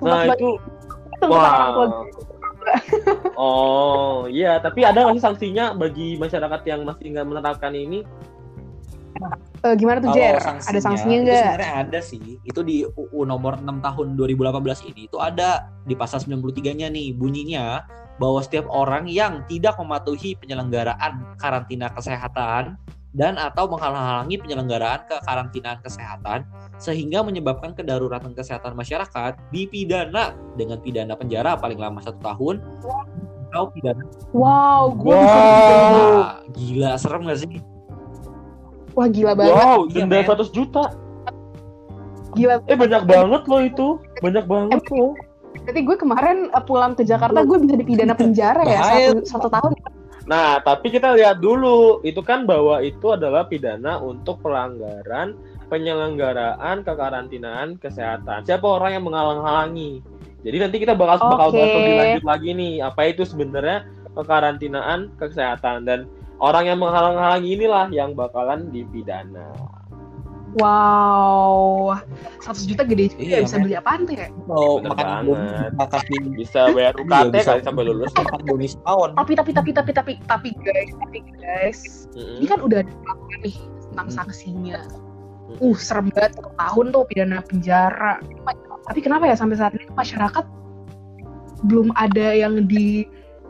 Nah, 0.04 0.22
itu 0.30 0.50
wah. 1.26 1.74
Oh, 3.40 4.28
iya, 4.28 4.60
tapi 4.60 4.84
ada 4.84 5.08
nggak 5.08 5.16
sih 5.16 5.24
sanksinya 5.24 5.72
bagi 5.72 6.20
masyarakat 6.20 6.62
yang 6.68 6.84
masih 6.84 7.16
nggak 7.16 7.28
menerapkan 7.32 7.72
ini? 7.72 8.04
Eh, 9.64 9.74
gimana 9.80 10.04
tuh 10.04 10.12
Jer? 10.14 10.38
sanksinya, 10.38 10.70
Ada 10.76 10.80
sanksinya 10.84 11.18
nggak? 11.24 11.40
sebenarnya 11.42 11.72
ada 11.80 12.00
sih. 12.04 12.24
Itu 12.44 12.62
di 12.68 12.84
UU 12.86 13.24
nomor 13.24 13.58
6 13.64 13.80
tahun 13.82 14.08
2018 14.20 14.84
ini 14.94 15.08
itu 15.08 15.18
ada 15.18 15.72
di 15.88 15.96
pasal 15.96 16.20
93-nya 16.22 16.92
nih 16.92 17.16
bunyinya 17.16 17.88
bahwa 18.22 18.44
setiap 18.44 18.68
orang 18.68 19.08
yang 19.08 19.42
tidak 19.48 19.80
mematuhi 19.80 20.36
penyelenggaraan 20.38 21.24
karantina 21.40 21.88
kesehatan 21.96 22.76
dan 23.18 23.34
atau 23.36 23.66
menghalang-halangi 23.66 24.38
penyelenggaraan 24.38 25.02
kekarantinaan 25.10 25.82
kesehatan 25.82 26.46
sehingga 26.78 27.26
menyebabkan 27.26 27.74
kedaruratan 27.74 28.38
kesehatan 28.38 28.78
masyarakat 28.78 29.34
dipidana 29.50 30.38
dengan 30.54 30.78
pidana 30.78 31.18
penjara 31.18 31.58
paling 31.58 31.82
lama 31.82 31.98
satu 32.00 32.22
tahun 32.22 32.62
atau 33.50 33.74
pidana 33.74 34.06
Wow, 34.32 34.94
gue 34.94 35.18
Wow. 35.18 36.46
gila 36.54 36.94
serem 36.96 37.26
gak 37.26 37.42
sih 37.42 37.58
Wah 38.94 39.10
gila 39.10 39.34
banget, 39.34 39.54
Wow, 39.54 39.80
Iya, 39.90 40.06
denda 40.06 40.18
men. 40.22 40.26
100 40.26 40.50
juta. 40.50 40.84
gila. 42.34 42.62
Eh 42.66 42.74
banyak 42.74 43.04
banget 43.06 43.42
loh 43.46 43.62
itu. 43.62 43.88
Banyak 44.22 44.46
banget 44.46 44.82
loh. 44.90 45.14
Berarti 45.58 45.82
gue 45.86 45.96
kemarin 45.98 46.38
eh, 46.50 46.64
pulang 46.66 46.94
ke 46.94 47.06
Jakarta 47.06 47.46
gue 47.46 47.58
bisa 47.62 47.78
dipidana 47.78 48.14
penjara 48.14 48.62
ya 48.66 48.82
satu, 48.82 49.22
satu 49.26 49.48
tahun. 49.54 49.72
Nah, 50.28 50.60
tapi 50.60 50.92
kita 50.92 51.16
lihat 51.16 51.40
dulu, 51.40 52.04
itu 52.04 52.20
kan 52.20 52.44
bahwa 52.44 52.84
itu 52.84 53.16
adalah 53.16 53.48
pidana 53.48 53.96
untuk 54.04 54.44
pelanggaran 54.44 55.40
penyelenggaraan 55.72 56.84
kekarantinaan 56.84 57.80
kesehatan. 57.80 58.44
Siapa 58.44 58.64
orang 58.64 59.00
yang 59.00 59.04
menghalang-halangi? 59.08 60.04
Jadi 60.44 60.58
nanti 60.64 60.78
kita 60.80 60.96
bakal 60.96 61.28
bakal 61.28 61.50
Oke. 61.52 61.60
bahas 61.60 61.74
lebih 61.76 61.96
lanjut 61.96 62.26
lagi 62.28 62.50
nih, 62.56 62.74
apa 62.84 63.02
itu 63.08 63.24
sebenarnya 63.28 63.78
kekarantinaan 64.16 65.00
kesehatan 65.20 65.84
dan 65.84 66.00
orang 66.40 66.72
yang 66.72 66.80
menghalang-halangi 66.80 67.50
inilah 67.60 67.88
yang 67.92 68.16
bakalan 68.16 68.72
dipidana. 68.72 69.52
Wow, 70.58 71.94
100 72.42 72.66
juta 72.66 72.82
gede 72.82 73.14
juga 73.14 73.22
Iya, 73.22 73.38
ya, 73.38 73.46
bisa 73.46 73.56
men. 73.56 73.64
beli 73.66 73.76
apaan 73.76 74.02
tuh 74.04 74.16
ya? 74.16 74.28
mau 74.46 74.82
Bener 74.82 74.90
makan 74.90 75.08
banget. 75.28 75.72
Bisa 76.34 76.62
bayar 76.74 76.94
Iya, 76.94 77.04
UKT 77.04 77.26
bisa. 77.32 77.48
kali 77.48 77.62
sampai 77.62 77.84
lulus. 77.86 78.12
makan 78.12 78.42
bonus 78.44 78.74
tahun 78.82 79.10
Tapi 79.14 79.32
tapi 79.34 79.52
tapi 79.54 79.70
tapi 79.72 79.92
tapi 79.92 80.12
tapi 80.26 80.50
guys, 80.60 80.92
tapi 80.98 81.20
guys, 81.36 81.80
Mm-mm. 82.14 82.38
ini 82.42 82.46
kan 82.46 82.60
udah 82.60 82.78
ada 82.82 82.92
peraturan 82.96 83.40
nih 83.42 83.58
tentang 83.88 84.08
Hmm. 84.08 84.16
sanksinya. 84.16 84.80
Hmm. 85.48 85.58
Uh, 85.64 85.76
serem 85.78 86.12
banget 86.12 86.32
satu 86.36 86.52
tahun 86.54 86.86
tuh 86.92 87.04
pidana 87.08 87.40
penjara. 87.40 88.20
Tapi 88.84 89.00
kenapa 89.00 89.24
ya 89.26 89.36
sampai 89.36 89.56
saat 89.56 89.72
ini 89.74 89.88
masyarakat 89.90 90.44
belum 91.64 91.90
ada 91.94 92.28
yang 92.34 92.68
di 92.68 93.08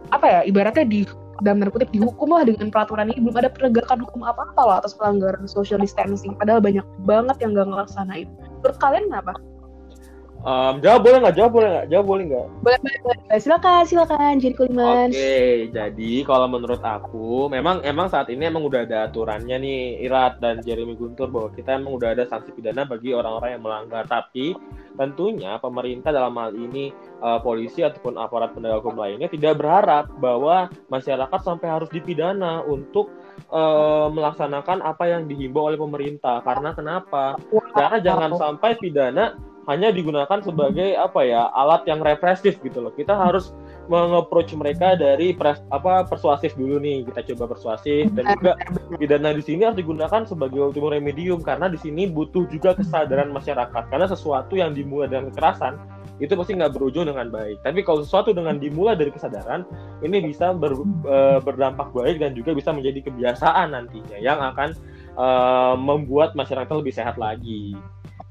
apa 0.09 0.25
ya 0.25 0.39
ibaratnya 0.43 0.85
di 0.85 1.03
dalam 1.43 1.61
tanda 1.61 1.73
kutip 1.73 1.89
dihukum 1.93 2.33
lah 2.33 2.43
dengan 2.45 2.69
peraturan 2.73 3.09
ini 3.11 3.19
belum 3.21 3.37
ada 3.37 3.49
penegakan 3.51 4.03
hukum 4.05 4.21
apa 4.25 4.51
apa 4.53 4.61
lah 4.65 4.75
atas 4.81 4.97
pelanggaran 4.97 5.45
social 5.45 5.81
distancing 5.81 6.33
padahal 6.37 6.61
banyak 6.63 6.85
banget 7.05 7.37
yang 7.43 7.53
gak 7.53 7.67
ngelaksanain 7.69 8.27
menurut 8.61 8.77
kalian 8.81 9.05
kenapa? 9.09 9.33
Em, 10.47 10.79
jawab 10.85 11.01
boleh 11.01 11.17
nggak? 11.25 11.35
Jawab 11.35 11.51
boleh 11.57 11.69
nggak? 11.73 11.87
Jawab 11.89 12.05
boleh 12.05 12.23
nggak? 12.29 12.47
Boleh, 12.61 12.79
boleh, 12.79 12.99
boleh. 13.03 13.39
Silakan, 13.41 13.83
silakan. 13.89 14.33
Jadi 14.37 14.53
Kuliman. 14.53 15.09
Oke, 15.09 15.67
jadi 15.73 16.11
kalau 16.23 16.47
menurut 16.47 16.79
aku, 16.85 17.49
memang 17.49 17.81
emang 17.81 18.07
saat 18.07 18.29
ini 18.29 18.47
emang 18.47 18.63
udah 18.63 18.85
ada 18.85 19.09
aturannya 19.09 19.57
nih 19.57 20.07
Irat 20.07 20.37
dan 20.39 20.61
Jeremy 20.61 20.93
Guntur 20.93 21.33
bahwa 21.33 21.49
kita 21.51 21.81
emang 21.81 21.97
udah 21.97 22.13
ada 22.13 22.23
sanksi 22.29 22.53
pidana 22.53 22.85
bagi 22.85 23.17
orang-orang 23.17 23.57
yang 23.57 23.63
melanggar. 23.65 24.05
Tapi 24.05 24.53
tentunya 24.97 25.61
pemerintah 25.61 26.09
dalam 26.09 26.33
hal 26.35 26.51
ini 26.57 26.91
eh, 27.21 27.39
polisi 27.45 27.85
ataupun 27.85 28.17
aparat 28.17 28.57
penegak 28.57 28.81
hukum 28.81 28.97
lainnya 28.97 29.29
tidak 29.29 29.61
berharap 29.61 30.09
bahwa 30.17 30.67
masyarakat 30.89 31.39
sampai 31.45 31.67
harus 31.69 31.89
dipidana 31.93 32.65
untuk 32.65 33.13
eh, 33.53 34.07
melaksanakan 34.11 34.81
apa 34.81 35.05
yang 35.07 35.29
dihimbau 35.29 35.69
oleh 35.69 35.79
pemerintah. 35.79 36.41
Karena 36.41 36.73
kenapa? 36.73 37.37
Karena 37.71 37.97
jangan 38.01 38.33
sampai 38.35 38.75
pidana 38.81 39.37
hanya 39.67 39.91
digunakan 39.91 40.39
sebagai 40.39 40.95
apa 40.95 41.27
ya 41.27 41.51
alat 41.51 41.83
yang 41.85 41.99
represif 41.99 42.57
gitu 42.63 42.79
loh. 42.79 42.95
Kita 42.95 43.13
harus 43.13 43.51
mengapproach 43.87 44.51
mereka 44.53 44.95
dari 44.99 45.31
pres, 45.33 45.59
apa 45.71 46.03
persuasif 46.07 46.53
dulu 46.55 46.79
nih. 46.79 47.07
Kita 47.07 47.23
coba 47.33 47.55
persuasif 47.55 48.11
dan 48.13 48.27
juga 48.37 48.59
pidana 48.99 49.31
di 49.33 49.43
sini 49.43 49.67
harus 49.67 49.79
digunakan 49.79 50.23
sebagai 50.27 50.59
ultimum 50.59 50.91
remedium 50.91 51.39
karena 51.41 51.71
di 51.71 51.79
sini 51.79 52.07
butuh 52.07 52.47
juga 52.51 52.75
kesadaran 52.75 53.31
masyarakat. 53.31 53.83
Karena 53.89 54.07
sesuatu 54.07 54.53
yang 54.59 54.75
dimulai 54.75 55.07
dengan 55.11 55.31
kekerasan 55.31 55.79
itu 56.17 56.33
pasti 56.33 56.57
nggak 56.57 56.73
berujung 56.73 57.05
dengan 57.05 57.29
baik. 57.29 57.61
Tapi 57.61 57.85
kalau 57.85 58.01
sesuatu 58.01 58.33
dengan 58.33 58.57
dimulai 58.57 58.97
dari 58.97 59.13
kesadaran, 59.13 59.63
ini 60.01 60.21
bisa 60.33 60.49
ber- 60.53 60.81
eh, 61.05 61.39
berdampak 61.41 61.93
baik 61.93 62.17
dan 62.17 62.33
juga 62.33 62.57
bisa 62.57 62.73
menjadi 62.73 63.05
kebiasaan 63.05 63.73
nantinya 63.73 64.17
yang 64.17 64.41
akan 64.41 64.73
eh, 65.17 65.75
membuat 65.81 66.37
masyarakat 66.37 66.69
lebih 66.77 66.93
sehat 66.93 67.17
lagi. 67.17 67.73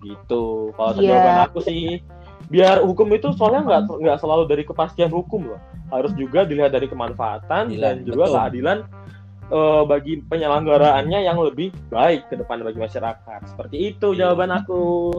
Gitu. 0.03 0.71
Kalau 0.75 0.92
Iya. 0.99 1.19
jawaban 1.19 1.38
aku 1.51 1.59
sih, 1.62 1.99
biar 2.47 2.83
hukum 2.83 3.11
itu 3.11 3.35
soalnya 3.35 3.63
nggak 3.67 3.81
nggak 4.03 4.19
selalu 4.23 4.47
dari 4.47 4.63
kepastian 4.63 5.11
hukum 5.11 5.51
loh. 5.55 5.61
Harus 5.91 6.15
juga 6.19 6.43
dilihat 6.47 6.75
dari 6.75 6.87
kemanfaatan 6.91 7.71
Keadilan, 7.71 8.03
dan 8.03 8.07
juga 8.07 8.25
betul. 8.27 8.35
keadilan 8.39 8.79
eh, 9.47 9.83
bagi 9.87 10.13
penyelenggaraannya 10.27 11.21
yang 11.23 11.39
lebih 11.39 11.71
baik 11.91 12.27
ke 12.27 12.35
depan 12.39 12.67
bagi 12.67 12.83
masyarakat. 12.83 13.41
Seperti 13.47 13.95
itu 13.95 14.15
Iya. 14.15 14.35
jawaban 14.35 14.51
aku. 14.51 15.11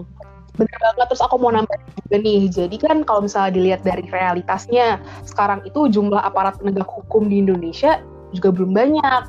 Bener 0.57 0.77
banget. 0.81 1.07
Terus 1.13 1.23
aku 1.23 1.35
mau 1.37 1.53
nambah 1.53 1.77
juga 2.03 2.17
nih. 2.19 2.49
Jadi 2.49 2.75
kan 2.81 2.97
kalau 3.07 3.23
misalnya 3.23 3.55
dilihat 3.55 3.81
dari 3.85 4.03
realitasnya, 4.09 4.99
sekarang 5.23 5.61
itu 5.63 5.87
jumlah 5.87 6.19
aparat 6.19 6.57
penegak 6.59 6.89
hukum 6.89 7.29
di 7.29 7.39
Indonesia 7.45 8.01
juga 8.35 8.51
belum 8.51 8.73
banyak. 8.75 9.23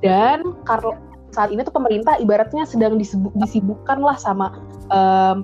Dan 0.00 0.56
karena 0.64 0.96
saat 1.30 1.54
ini 1.54 1.62
tuh 1.62 1.70
pemerintah 1.76 2.18
ibaratnya 2.18 2.66
sedang 2.66 2.98
disibuk, 2.98 3.30
disibukkan 3.38 4.02
lah 4.02 4.18
sama 4.18 4.50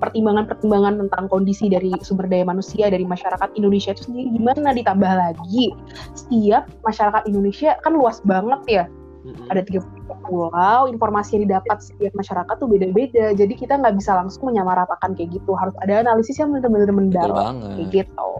pertimbangan-pertimbangan 0.03 1.07
tentang 1.07 1.31
kondisi 1.31 1.71
dari 1.71 1.95
sumber 2.03 2.27
daya 2.27 2.43
manusia 2.43 2.91
dari 2.91 3.07
masyarakat 3.07 3.55
Indonesia 3.55 3.95
itu 3.95 4.11
sendiri 4.11 4.35
gimana 4.35 4.75
ditambah 4.75 5.11
lagi 5.11 5.71
setiap 6.13 6.67
masyarakat 6.83 7.23
Indonesia 7.31 7.79
kan 7.79 7.95
luas 7.95 8.19
banget 8.27 8.61
ya 8.67 8.85
Mm-mm. 9.27 9.51
ada 9.51 9.59
30 9.59 9.83
pulau, 10.23 10.87
informasi 10.87 11.35
yang 11.35 11.51
didapat 11.51 11.83
setiap 11.83 12.15
masyarakat 12.15 12.55
tuh 12.55 12.69
beda-beda. 12.69 13.35
Jadi 13.35 13.53
kita 13.59 13.75
nggak 13.75 13.99
bisa 13.99 14.15
langsung 14.15 14.47
menyamaratakan 14.47 15.19
kayak 15.19 15.35
gitu. 15.35 15.51
Harus 15.51 15.75
ada 15.83 15.99
analisis 15.99 16.39
yang 16.39 16.55
benar-benar 16.55 16.87
betul 16.87 16.99
mendalam 16.99 17.35
banget 17.35 17.71
kayak 17.75 17.89
gitu. 17.91 18.31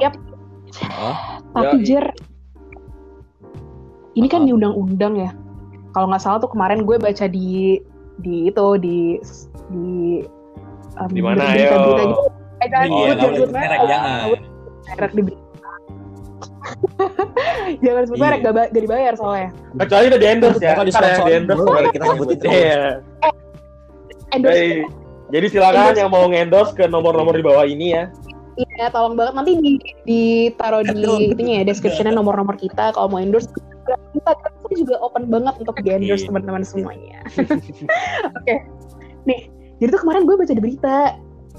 Yap. 0.00 0.14
Oh. 0.96 1.16
Tapi 1.52 1.76
Ya, 1.82 1.84
Jer, 1.84 2.06
ini 4.16 4.28
kan 4.32 4.44
Apa? 4.44 4.48
di 4.48 4.52
undang-undang 4.56 5.14
ya. 5.18 5.30
Kalau 5.92 6.06
nggak 6.08 6.22
salah 6.22 6.38
tuh 6.38 6.50
kemarin 6.54 6.86
gue 6.86 6.96
baca 6.96 7.26
di 7.26 7.82
di 8.20 8.36
itu 8.48 8.66
di 8.78 8.98
di 9.68 9.88
um, 10.96 11.08
Di 11.10 11.20
mana, 11.20 11.50
berita-berita 11.50 12.04
ayo? 12.04 12.08
gitu. 12.08 12.22
Eh, 12.60 12.68
jangan 12.68 12.86
Iya, 12.86 12.92
sebut, 12.92 13.16
nggak 13.16 13.30
jangan 13.32 13.50
merek, 13.56 13.80
jangan. 13.88 14.20
Merek 14.90 15.12
di 15.12 15.22
berita. 15.24 15.48
jangan 17.84 18.02
sebut 18.04 18.16
Iya. 18.18 18.24
merek, 18.24 18.38
gak, 18.44 18.54
ba- 18.54 18.70
gak 18.70 18.82
dibayar 18.84 19.12
soalnya. 19.16 19.48
Kecuali 19.80 20.04
udah 20.12 20.20
di 20.20 20.26
endorse 20.28 20.60
ya. 20.60 20.72
Kalau 20.76 20.86
di 20.86 20.92
di 20.92 21.32
endorse 21.32 21.62
boleh 21.64 21.74
baru 21.74 21.88
kita 21.90 22.04
sebutin 22.04 22.36
terus. 22.38 22.52
Iya. 22.52 22.82
Endorse 24.30 24.60
Baik. 24.60 24.84
Jadi 25.30 25.46
silakan 25.46 25.94
yang 25.94 26.10
mau 26.10 26.26
endorse 26.26 26.72
ke 26.74 26.84
nomor-nomor 26.90 27.34
di 27.34 27.44
bawah 27.46 27.62
ini 27.62 27.94
ya. 27.94 28.04
Iya, 28.58 28.90
tolong 28.92 29.14
banget 29.16 29.34
nanti 29.38 29.52
di 29.56 29.72
ditaruh 30.04 30.84
di 30.84 31.32
itunya 31.32 31.62
ya 31.62 31.64
descriptionnya 31.64 32.12
nomor-nomor 32.12 32.58
kita 32.60 32.92
kalau 32.92 33.08
mau 33.08 33.22
endorse 33.22 33.48
kita 34.12 34.32
kita 34.70 34.86
juga 34.86 34.94
open 35.02 35.26
banget 35.26 35.54
untuk 35.58 35.74
Iya. 35.82 36.30
teman-teman 36.30 36.62
semuanya. 36.62 37.18
Oke, 38.38 38.54
nih 39.26 39.50
jadi 39.76 39.90
tuh 39.90 40.00
kemarin 40.00 40.22
gue 40.24 40.36
baca 40.36 40.52
di 40.52 40.62
berita 40.62 40.96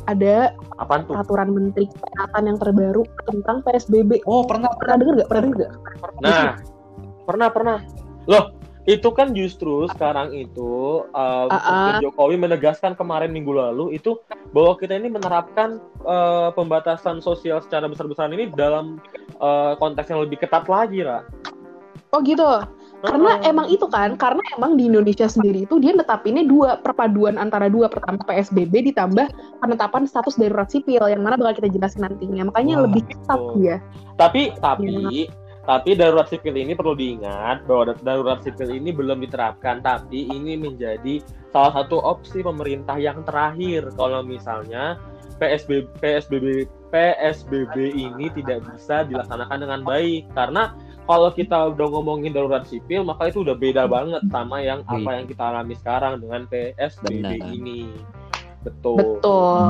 ada 0.08 0.56
Apaan 0.80 1.06
tuh? 1.06 1.14
peraturan 1.14 1.52
Menteri 1.52 1.86
Kesehatan 1.86 2.44
yang 2.48 2.58
terbaru 2.58 3.04
tentang 3.28 3.62
PSBB. 3.62 4.24
oh 4.26 4.48
pernah 4.48 4.72
Pernah 4.80 4.96
denger 4.98 5.14
gak? 5.20 5.28
Pernah 5.30 5.44
denger 5.44 5.58
gak? 5.60 5.72
Nah, 6.22 6.52
pernah 7.22 7.48
pernah. 7.52 7.78
Loh, 8.26 8.56
itu 8.86 9.10
kan 9.14 9.34
justru 9.34 9.86
sekarang 9.94 10.34
itu 10.34 11.06
uh, 11.14 11.46
Ah, 11.46 11.54
Presiden 11.54 12.02
Jokowi 12.02 12.36
menegaskan 12.40 12.98
kemarin 12.98 13.30
minggu 13.30 13.54
lalu 13.54 13.94
itu 13.94 14.18
bahwa 14.50 14.74
kita 14.74 14.98
ini 14.98 15.14
menerapkan 15.14 15.78
uh, 16.02 16.50
pembatasan 16.54 17.22
sosial 17.22 17.62
secara 17.62 17.86
besar-besaran 17.86 18.34
ini 18.34 18.50
dalam 18.54 18.98
uh, 19.38 19.78
konteks 19.78 20.10
yang 20.10 20.26
lebih 20.26 20.42
ketat 20.42 20.66
lagi, 20.66 21.06
Ra. 21.06 21.22
Oh 22.10 22.20
gitu. 22.26 22.46
Karena 23.02 23.42
emang 23.42 23.68
itu 23.68 23.90
kan, 23.90 24.14
karena 24.14 24.42
emang 24.54 24.78
di 24.78 24.86
Indonesia 24.86 25.26
sendiri 25.26 25.66
itu 25.66 25.82
dia 25.82 25.92
netapinnya 25.94 26.46
dua 26.46 26.78
perpaduan 26.78 27.42
antara 27.42 27.66
dua 27.66 27.90
pertama 27.90 28.22
PSBB 28.26 28.94
ditambah 28.94 29.26
penetapan 29.58 30.06
status 30.06 30.38
darurat 30.38 30.70
sipil 30.70 31.02
yang 31.10 31.26
mana 31.26 31.36
bakal 31.38 31.66
kita 31.66 31.70
jelasin 31.74 32.06
nantinya. 32.06 32.54
Makanya 32.54 32.76
Wah, 32.78 32.84
lebih 32.86 33.04
ketat 33.10 33.42
dia. 33.58 33.76
Tapi 34.22 34.54
tapi 34.62 35.28
tapi 35.62 35.94
darurat 35.94 36.26
sipil 36.26 36.58
ini 36.58 36.74
perlu 36.74 36.98
diingat 36.98 37.70
bahwa 37.70 37.94
da- 37.94 38.02
darurat 38.02 38.42
sipil 38.42 38.74
ini 38.74 38.90
belum 38.90 39.22
diterapkan 39.22 39.86
tapi 39.86 40.26
ini 40.30 40.58
menjadi 40.58 41.22
salah 41.54 41.82
satu 41.82 42.02
opsi 42.02 42.42
pemerintah 42.42 42.98
yang 42.98 43.22
terakhir 43.22 43.94
kalau 43.94 44.26
misalnya 44.26 44.98
PSBB 45.38 45.86
PSBB 46.02 46.66
PSBB 46.90 47.76
ini 47.94 48.30
tidak 48.34 48.66
bisa 48.74 49.06
dilaksanakan 49.06 49.58
dengan 49.62 49.82
baik 49.86 50.28
karena 50.34 50.74
kalau 51.04 51.30
kita 51.30 51.74
udah 51.74 51.88
ngomongin 51.90 52.32
darurat 52.32 52.64
sipil 52.64 53.02
maka 53.02 53.28
itu 53.28 53.42
udah 53.42 53.54
beda 53.54 53.84
banget 53.86 54.22
sama 54.28 54.62
yang 54.62 54.86
apa 54.86 55.02
Iya. 55.02 55.16
yang 55.18 55.26
kita 55.28 55.44
alami 55.44 55.76
sekarang 55.76 56.14
dengan 56.18 56.42
PSBB 56.48 57.20
Benar. 57.20 57.52
ini. 57.52 57.90
Betul. 58.62 58.98
Betul. 59.20 59.62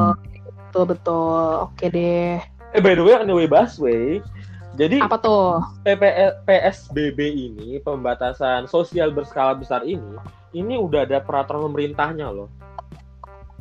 Betul 0.67 0.83
betul. 0.87 1.43
Oke 1.65 1.85
deh. 1.87 2.37
Eh 2.71 2.79
by 2.79 2.93
the 2.93 3.03
way 3.03 3.15
anyway 3.17 3.43
Busway 3.43 4.23
Jadi 4.71 5.03
Apa 5.03 5.19
tuh? 5.19 5.59
PPL 5.83 6.47
PSBB 6.47 7.19
ini 7.27 7.69
pembatasan 7.77 8.71
sosial 8.71 9.11
berskala 9.11 9.51
besar 9.51 9.83
ini 9.83 10.15
ini 10.51 10.79
udah 10.79 11.03
ada 11.03 11.19
peraturan 11.19 11.67
pemerintahnya 11.67 12.31
loh. 12.31 12.47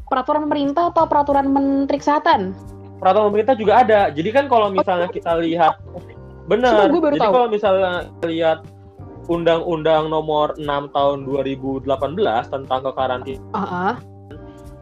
Peraturan 0.06 0.46
pemerintah 0.46 0.90
atau 0.90 1.06
peraturan 1.06 1.50
Menteri 1.50 1.98
Kesehatan? 1.98 2.54
Peraturan 2.98 3.30
pemerintah 3.30 3.54
juga 3.54 3.82
ada. 3.82 4.00
Jadi 4.10 4.30
kan 4.30 4.46
kalau 4.46 4.70
misalnya 4.70 5.06
kita 5.06 5.34
lihat 5.38 5.78
benar. 6.50 6.74
Sumpah, 6.74 6.86
gue 6.90 7.00
baru 7.00 7.14
Jadi 7.14 7.22
tahu. 7.24 7.32
kalau 7.32 7.48
misalnya 7.48 7.92
lihat 8.26 8.58
Undang-Undang 9.30 10.10
Nomor 10.10 10.58
6 10.58 10.90
Tahun 10.90 11.18
2018 11.22 11.86
tentang 12.50 12.80
kekarantinaan 12.82 13.54
Ah, 13.54 13.94
ah. 13.94 13.94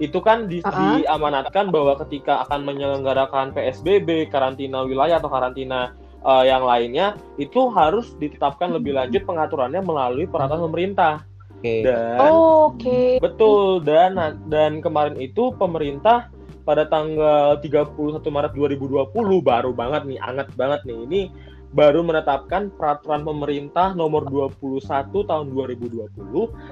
itu 0.01 0.19
kan 0.19 0.49
di- 0.49 0.65
Ah. 0.65 0.97
diamanatkan 0.97 1.69
bahwa 1.69 2.01
ketika 2.01 2.49
akan 2.49 2.65
menyelenggarakan 2.65 3.53
PSBB, 3.53 4.27
karantina 4.27 4.83
wilayah 4.83 5.21
atau 5.21 5.29
karantina 5.29 5.93
eh, 6.19 6.45
yang 6.51 6.67
lainnya, 6.67 7.15
itu 7.39 7.71
harus 7.71 8.11
ditetapkan 8.17 8.75
lebih 8.75 8.91
lanjut 8.91 9.23
pengaturannya 9.23 9.79
melalui 9.79 10.27
peraturan 10.27 10.67
pemerintah. 10.67 11.23
Oke. 11.55 11.87
Dan 11.87 12.31
Oke. 12.35 13.01
betul 13.19 13.83
dan 13.83 14.19
dan 14.47 14.79
kemarin 14.79 15.15
itu 15.15 15.55
pemerintah 15.55 16.27
pada 16.63 16.87
tanggal 16.87 17.59
31 17.59 18.31
Maret 18.31 18.51
2020 18.53 19.11
baru 19.41 19.71
banget 19.71 20.07
nih, 20.07 20.19
anget 20.19 20.51
banget 20.55 20.83
nih. 20.85 20.99
Ini 21.07 21.21
baru 21.77 22.01
menetapkan 22.01 22.73
peraturan 22.73 23.29
pemerintah 23.29 23.93
nomor 23.93 24.25
21 24.29 25.13
tahun 25.13 25.47
2020 25.53 26.09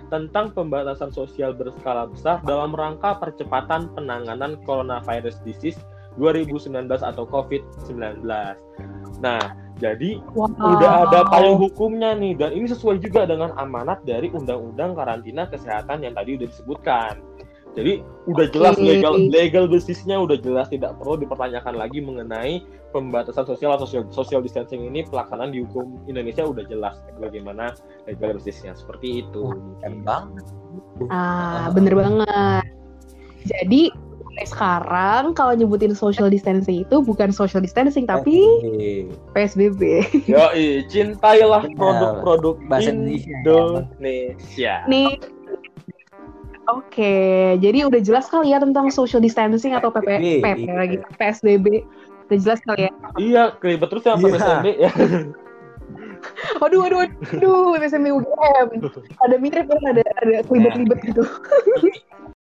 tentang 0.08 0.52
pembatasan 0.56 1.12
sosial 1.12 1.52
berskala 1.52 2.08
besar 2.08 2.40
dalam 2.48 2.72
rangka 2.72 3.16
percepatan 3.20 3.92
penanganan 3.92 4.56
coronavirus 4.64 5.36
disease 5.44 5.76
2019 6.16 6.88
atau 7.04 7.28
COVID-19. 7.28 8.24
Nah, 9.20 9.44
jadi 9.76 10.16
Wow. 10.32 10.48
udah 10.56 10.92
ada 11.04 11.20
payung 11.28 11.60
hukumnya 11.60 12.16
nih 12.16 12.32
dan 12.40 12.56
ini 12.56 12.64
sesuai 12.64 12.96
juga 13.04 13.28
dengan 13.28 13.52
amanat 13.60 14.00
dari 14.08 14.32
Undang-Undang 14.32 14.96
Karantina 14.96 15.44
Kesehatan 15.44 16.00
yang 16.00 16.16
tadi 16.16 16.40
udah 16.40 16.48
disebutkan. 16.48 17.20
Jadi 17.76 18.00
udah 18.24 18.46
jelas 18.48 18.80
legal 18.80 19.20
legal 19.28 19.68
basisnya 19.68 20.16
udah 20.16 20.40
jelas 20.40 20.72
tidak 20.72 20.96
perlu 20.96 21.20
dipertanyakan 21.20 21.76
lagi 21.76 22.00
mengenai 22.00 22.64
pembatasan 22.90 23.44
sosial 23.44 23.76
atau 23.76 23.84
social, 23.84 24.08
social 24.08 24.40
distancing 24.40 24.88
ini 24.88 25.04
pelaksanaan 25.04 25.52
di 25.52 25.60
hukum 25.60 26.00
Indonesia 26.08 26.40
udah 26.48 26.64
jelas 26.64 26.96
bagaimana 27.20 27.76
legal 28.08 28.40
basisnya 28.40 28.72
seperti 28.72 29.28
itu. 29.28 29.52
Keren 29.84 30.00
banget. 30.00 30.44
Ah, 31.12 31.68
bener 31.76 31.92
banget. 31.92 32.64
Jadi 33.44 33.92
mulai 34.24 34.46
sekarang 34.48 35.24
kalau 35.36 35.52
nyebutin 35.52 35.92
social 35.92 36.32
distancing 36.32 36.88
itu 36.88 36.96
bukan 37.04 37.28
social 37.28 37.60
distancing 37.60 38.08
tapi. 38.08 38.40
PSBB. 39.36 40.08
Yoi, 40.32 40.88
cintailah 40.88 41.68
produk-produk 41.76 42.56
Indonesia, 42.72 43.28
ya. 43.28 43.36
Indonesia. 43.44 44.74
Nih. 44.88 45.35
Oke, 46.66 47.54
jadi 47.62 47.86
udah 47.86 48.02
jelas 48.02 48.26
kali 48.26 48.50
ya 48.50 48.58
tentang 48.58 48.90
social 48.90 49.22
distancing 49.22 49.78
atau 49.78 49.94
PP, 49.94 50.18
PSBB, 50.18 50.42
PP 50.42 50.58
iya. 50.66 50.74
lagi 50.74 50.96
PSBB. 51.14 51.66
Udah 52.26 52.38
jelas 52.42 52.60
kali 52.66 52.80
ya. 52.90 52.92
Iya, 53.14 53.42
kelibet 53.62 53.88
terus 53.94 54.02
ya 54.02 54.18
Iya. 54.18 54.26
PSBB 54.34 54.66
ya. 54.82 54.92
Waduh, 56.58 56.82
waduh, 56.82 56.98
waduh, 57.06 57.78
PSBB 57.78 58.06
UGM. 58.10 58.68
Ada 59.22 59.36
mirip 59.38 59.70
kan, 59.70 59.82
ada 59.94 60.02
ada 60.02 60.42
kelibet-kelibet 60.50 60.98
gitu. 61.06 61.22
Ini 61.78 61.90